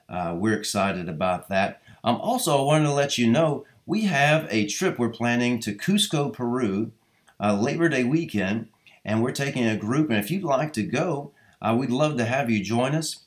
uh, 0.10 0.36
we're 0.38 0.58
excited 0.58 1.10
about 1.10 1.50
that. 1.50 1.82
Um, 2.04 2.18
also, 2.18 2.58
I 2.58 2.62
wanted 2.62 2.86
to 2.86 2.94
let 2.94 3.18
you 3.18 3.30
know 3.30 3.66
we 3.86 4.04
have 4.04 4.48
a 4.50 4.68
trip 4.68 4.98
we're 4.98 5.10
planning 5.10 5.60
to 5.62 5.74
Cusco, 5.74 6.32
Peru, 6.32 6.92
uh, 7.40 7.60
Labor 7.60 7.90
Day 7.90 8.04
weekend, 8.04 8.70
and 9.04 9.22
we're 9.22 9.32
taking 9.32 9.66
a 9.66 9.76
group. 9.76 10.10
And 10.10 10.20
if 10.20 10.32
you'd 10.32 10.44
like 10.44 10.74
to 10.74 10.84
go, 10.84 11.32
uh, 11.64 11.76
we'd 11.76 11.90
love 11.90 12.18
to 12.18 12.26
have 12.26 12.50
you 12.50 12.64
join 12.64 12.94
us. 12.94 13.26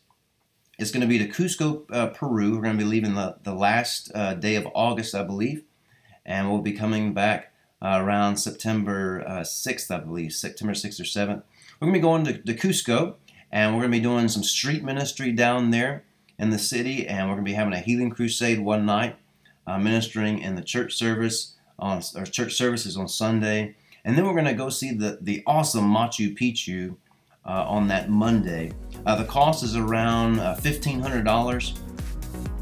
It's 0.79 0.91
going 0.91 1.01
to 1.01 1.07
be 1.07 1.19
to 1.19 1.29
Cusco, 1.29 1.85
uh, 1.91 2.09
Peru. 2.09 2.55
We're 2.55 2.63
going 2.63 2.79
to 2.79 2.85
be 2.85 2.89
leaving 2.89 3.15
the, 3.15 3.39
the 3.43 3.55
last 3.55 4.13
uh, 4.15 4.35
day 4.35 4.57
of 4.57 4.69
August, 4.75 5.15
I 5.15 5.23
believe, 5.23 5.65
and 6.25 6.51
we'll 6.51 6.61
be 6.61 6.73
coming 6.73 7.15
back 7.15 7.53
uh, 7.83 7.99
around 8.03 8.37
September 8.37 9.25
6th, 9.27 9.91
I 9.91 10.01
believe, 10.01 10.33
September 10.33 10.75
6th 10.75 11.01
or 11.01 11.05
7th. 11.05 11.43
We're 11.81 11.89
going 11.91 11.95
to 11.95 11.99
be 11.99 12.03
going 12.03 12.25
to, 12.25 12.33
to 12.39 12.55
Cusco 12.55 13.15
and 13.51 13.73
we're 13.73 13.83
going 13.83 13.93
to 13.93 13.99
be 13.99 14.03
doing 14.03 14.29
some 14.29 14.43
street 14.43 14.85
ministry 14.85 15.33
down 15.33 15.71
there 15.71 16.05
in 16.39 16.51
the 16.51 16.59
city, 16.59 17.07
and 17.07 17.27
we're 17.29 17.35
going 17.35 17.45
to 17.45 17.51
be 17.51 17.55
having 17.55 17.73
a 17.73 17.81
healing 17.81 18.11
crusade 18.11 18.61
one 18.61 18.85
night, 18.85 19.17
uh, 19.67 19.79
ministering 19.79 20.41
in 20.41 20.55
the 20.55 20.63
church 20.63 20.95
service 20.95 21.55
on 21.79 22.03
our 22.17 22.25
church 22.25 22.55
services 22.55 22.97
on 22.97 23.09
Sunday, 23.09 23.75
and 24.05 24.17
then 24.17 24.27
we're 24.27 24.33
going 24.33 24.45
to 24.45 24.55
go 24.55 24.69
see 24.69 24.93
the 24.93 25.19
the 25.21 25.43
awesome 25.47 25.91
Machu 25.91 26.37
Picchu 26.37 26.91
uh, 26.91 26.97
on 27.47 27.87
that 27.89 28.11
Monday. 28.11 28.73
Uh, 29.05 29.15
the 29.17 29.25
cost 29.25 29.63
is 29.63 29.77
around 29.77 30.41
uh, 30.41 30.55
fifteen 30.55 31.01
hundred 31.01 31.25
dollars. 31.25 31.75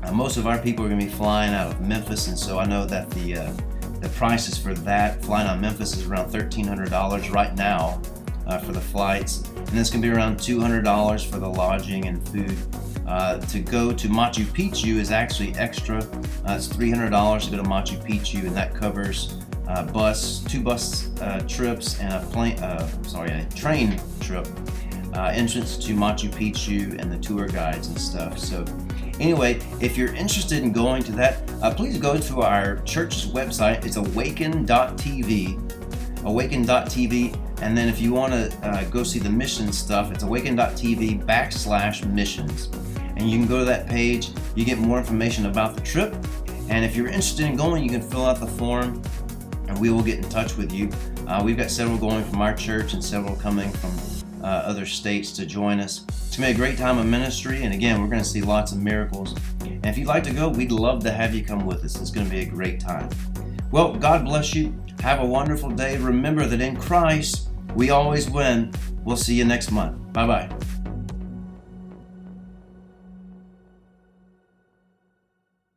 Uh, 0.02 0.12
most 0.12 0.36
of 0.36 0.46
our 0.46 0.58
people 0.58 0.84
are 0.84 0.88
going 0.88 1.00
to 1.00 1.06
be 1.06 1.12
flying 1.12 1.54
out 1.54 1.72
of 1.72 1.80
Memphis, 1.80 2.28
and 2.28 2.38
so 2.38 2.58
I 2.58 2.66
know 2.66 2.84
that 2.86 3.10
the 3.10 3.36
uh, 3.38 3.52
the 4.00 4.08
prices 4.10 4.58
for 4.58 4.74
that 4.74 5.24
flying 5.24 5.48
out 5.48 5.56
of 5.56 5.60
Memphis 5.60 5.96
is 5.96 6.06
around 6.06 6.30
thirteen 6.30 6.66
hundred 6.66 6.90
dollars 6.90 7.30
right 7.30 7.54
now 7.54 8.00
uh, 8.46 8.58
for 8.58 8.72
the 8.72 8.80
flights, 8.80 9.48
and 9.56 9.68
this 9.68 9.90
can 9.90 10.00
be 10.00 10.10
around 10.10 10.36
$200 10.36 11.30
for 11.30 11.38
the 11.38 11.48
lodging 11.48 12.06
and 12.06 12.26
food. 12.28 12.56
Uh, 13.06 13.38
to 13.38 13.60
go 13.60 13.92
to 13.92 14.08
Machu 14.08 14.44
Picchu 14.44 14.96
is 14.96 15.10
actually 15.10 15.54
extra. 15.56 15.98
Uh, 16.46 16.56
it's 16.56 16.68
$300 16.68 17.44
to 17.44 17.50
go 17.50 17.56
to 17.58 17.62
Machu 17.62 18.02
Picchu, 18.02 18.46
and 18.46 18.56
that 18.56 18.74
covers 18.74 19.43
uh, 19.68 19.84
bus, 19.86 20.42
two 20.44 20.60
bus 20.60 21.10
uh, 21.20 21.40
trips, 21.48 22.00
and 22.00 22.12
a 22.12 22.26
plane. 22.30 22.58
Uh, 22.58 22.86
sorry, 23.02 23.30
a 23.30 23.44
train 23.54 24.00
trip. 24.20 24.46
entrance 25.14 25.76
to 25.76 25.94
Machu 25.94 26.30
Picchu 26.30 26.98
and 27.00 27.10
the 27.10 27.18
tour 27.18 27.46
guides 27.46 27.88
and 27.88 28.00
stuff. 28.00 28.38
So, 28.38 28.64
anyway, 29.20 29.60
if 29.80 29.96
you're 29.96 30.14
interested 30.14 30.62
in 30.62 30.72
going 30.72 31.02
to 31.04 31.12
that, 31.12 31.46
please 31.76 31.98
go 31.98 32.18
to 32.18 32.42
our 32.42 32.76
church's 32.82 33.26
website. 33.26 33.84
It's 33.84 33.96
awaken.tv. 33.96 35.60
Awaken.tv 36.24 37.38
and 37.64 37.76
then 37.76 37.88
if 37.88 38.00
you 38.00 38.12
want 38.12 38.32
to 38.32 38.68
uh, 38.68 38.84
go 38.90 39.02
see 39.02 39.18
the 39.18 39.30
mission 39.30 39.72
stuff, 39.72 40.12
it's 40.12 40.22
awaken.tv 40.22 41.24
backslash 41.24 42.06
missions. 42.06 42.68
And 43.16 43.30
you 43.30 43.38
can 43.38 43.46
go 43.46 43.60
to 43.60 43.64
that 43.64 43.88
page, 43.88 44.30
you 44.54 44.64
get 44.64 44.78
more 44.78 44.98
information 44.98 45.46
about 45.46 45.74
the 45.74 45.80
trip. 45.80 46.14
And 46.68 46.84
if 46.84 46.96
you're 46.96 47.06
interested 47.06 47.46
in 47.46 47.56
going, 47.56 47.84
you 47.84 47.90
can 47.90 48.02
fill 48.02 48.26
out 48.26 48.40
the 48.40 48.46
form 48.46 49.00
and 49.74 49.82
we 49.82 49.90
will 49.90 50.02
get 50.02 50.18
in 50.18 50.28
touch 50.28 50.56
with 50.56 50.72
you. 50.72 50.88
Uh, 51.26 51.42
we've 51.44 51.56
got 51.56 51.70
several 51.70 51.98
going 51.98 52.24
from 52.24 52.40
our 52.40 52.54
church 52.54 52.92
and 52.92 53.04
several 53.04 53.34
coming 53.36 53.70
from 53.72 53.90
uh, 54.42 54.46
other 54.46 54.86
states 54.86 55.32
to 55.32 55.44
join 55.44 55.80
us. 55.80 56.04
It's 56.08 56.36
going 56.36 56.52
to 56.52 56.54
be 56.58 56.62
a 56.62 56.66
great 56.66 56.78
time 56.78 56.98
of 56.98 57.06
ministry. 57.06 57.64
And 57.64 57.74
again, 57.74 58.00
we're 58.00 58.08
going 58.08 58.22
to 58.22 58.28
see 58.28 58.40
lots 58.40 58.72
of 58.72 58.78
miracles. 58.78 59.34
And 59.62 59.86
if 59.86 59.98
you'd 59.98 60.06
like 60.06 60.22
to 60.24 60.32
go, 60.32 60.48
we'd 60.48 60.70
love 60.70 61.02
to 61.04 61.10
have 61.10 61.34
you 61.34 61.44
come 61.44 61.66
with 61.66 61.84
us. 61.84 62.00
It's 62.00 62.10
going 62.10 62.26
to 62.26 62.32
be 62.32 62.42
a 62.42 62.46
great 62.46 62.78
time. 62.78 63.08
Well, 63.72 63.94
God 63.94 64.24
bless 64.24 64.54
you. 64.54 64.74
Have 65.00 65.20
a 65.20 65.26
wonderful 65.26 65.70
day. 65.70 65.98
Remember 65.98 66.46
that 66.46 66.60
in 66.60 66.76
Christ, 66.76 67.48
We 67.74 67.90
always 67.90 68.30
win. 68.30 68.72
We'll 69.02 69.16
see 69.16 69.34
you 69.34 69.44
next 69.44 69.72
month. 69.72 70.12
Bye 70.12 70.26
bye. 70.28 70.73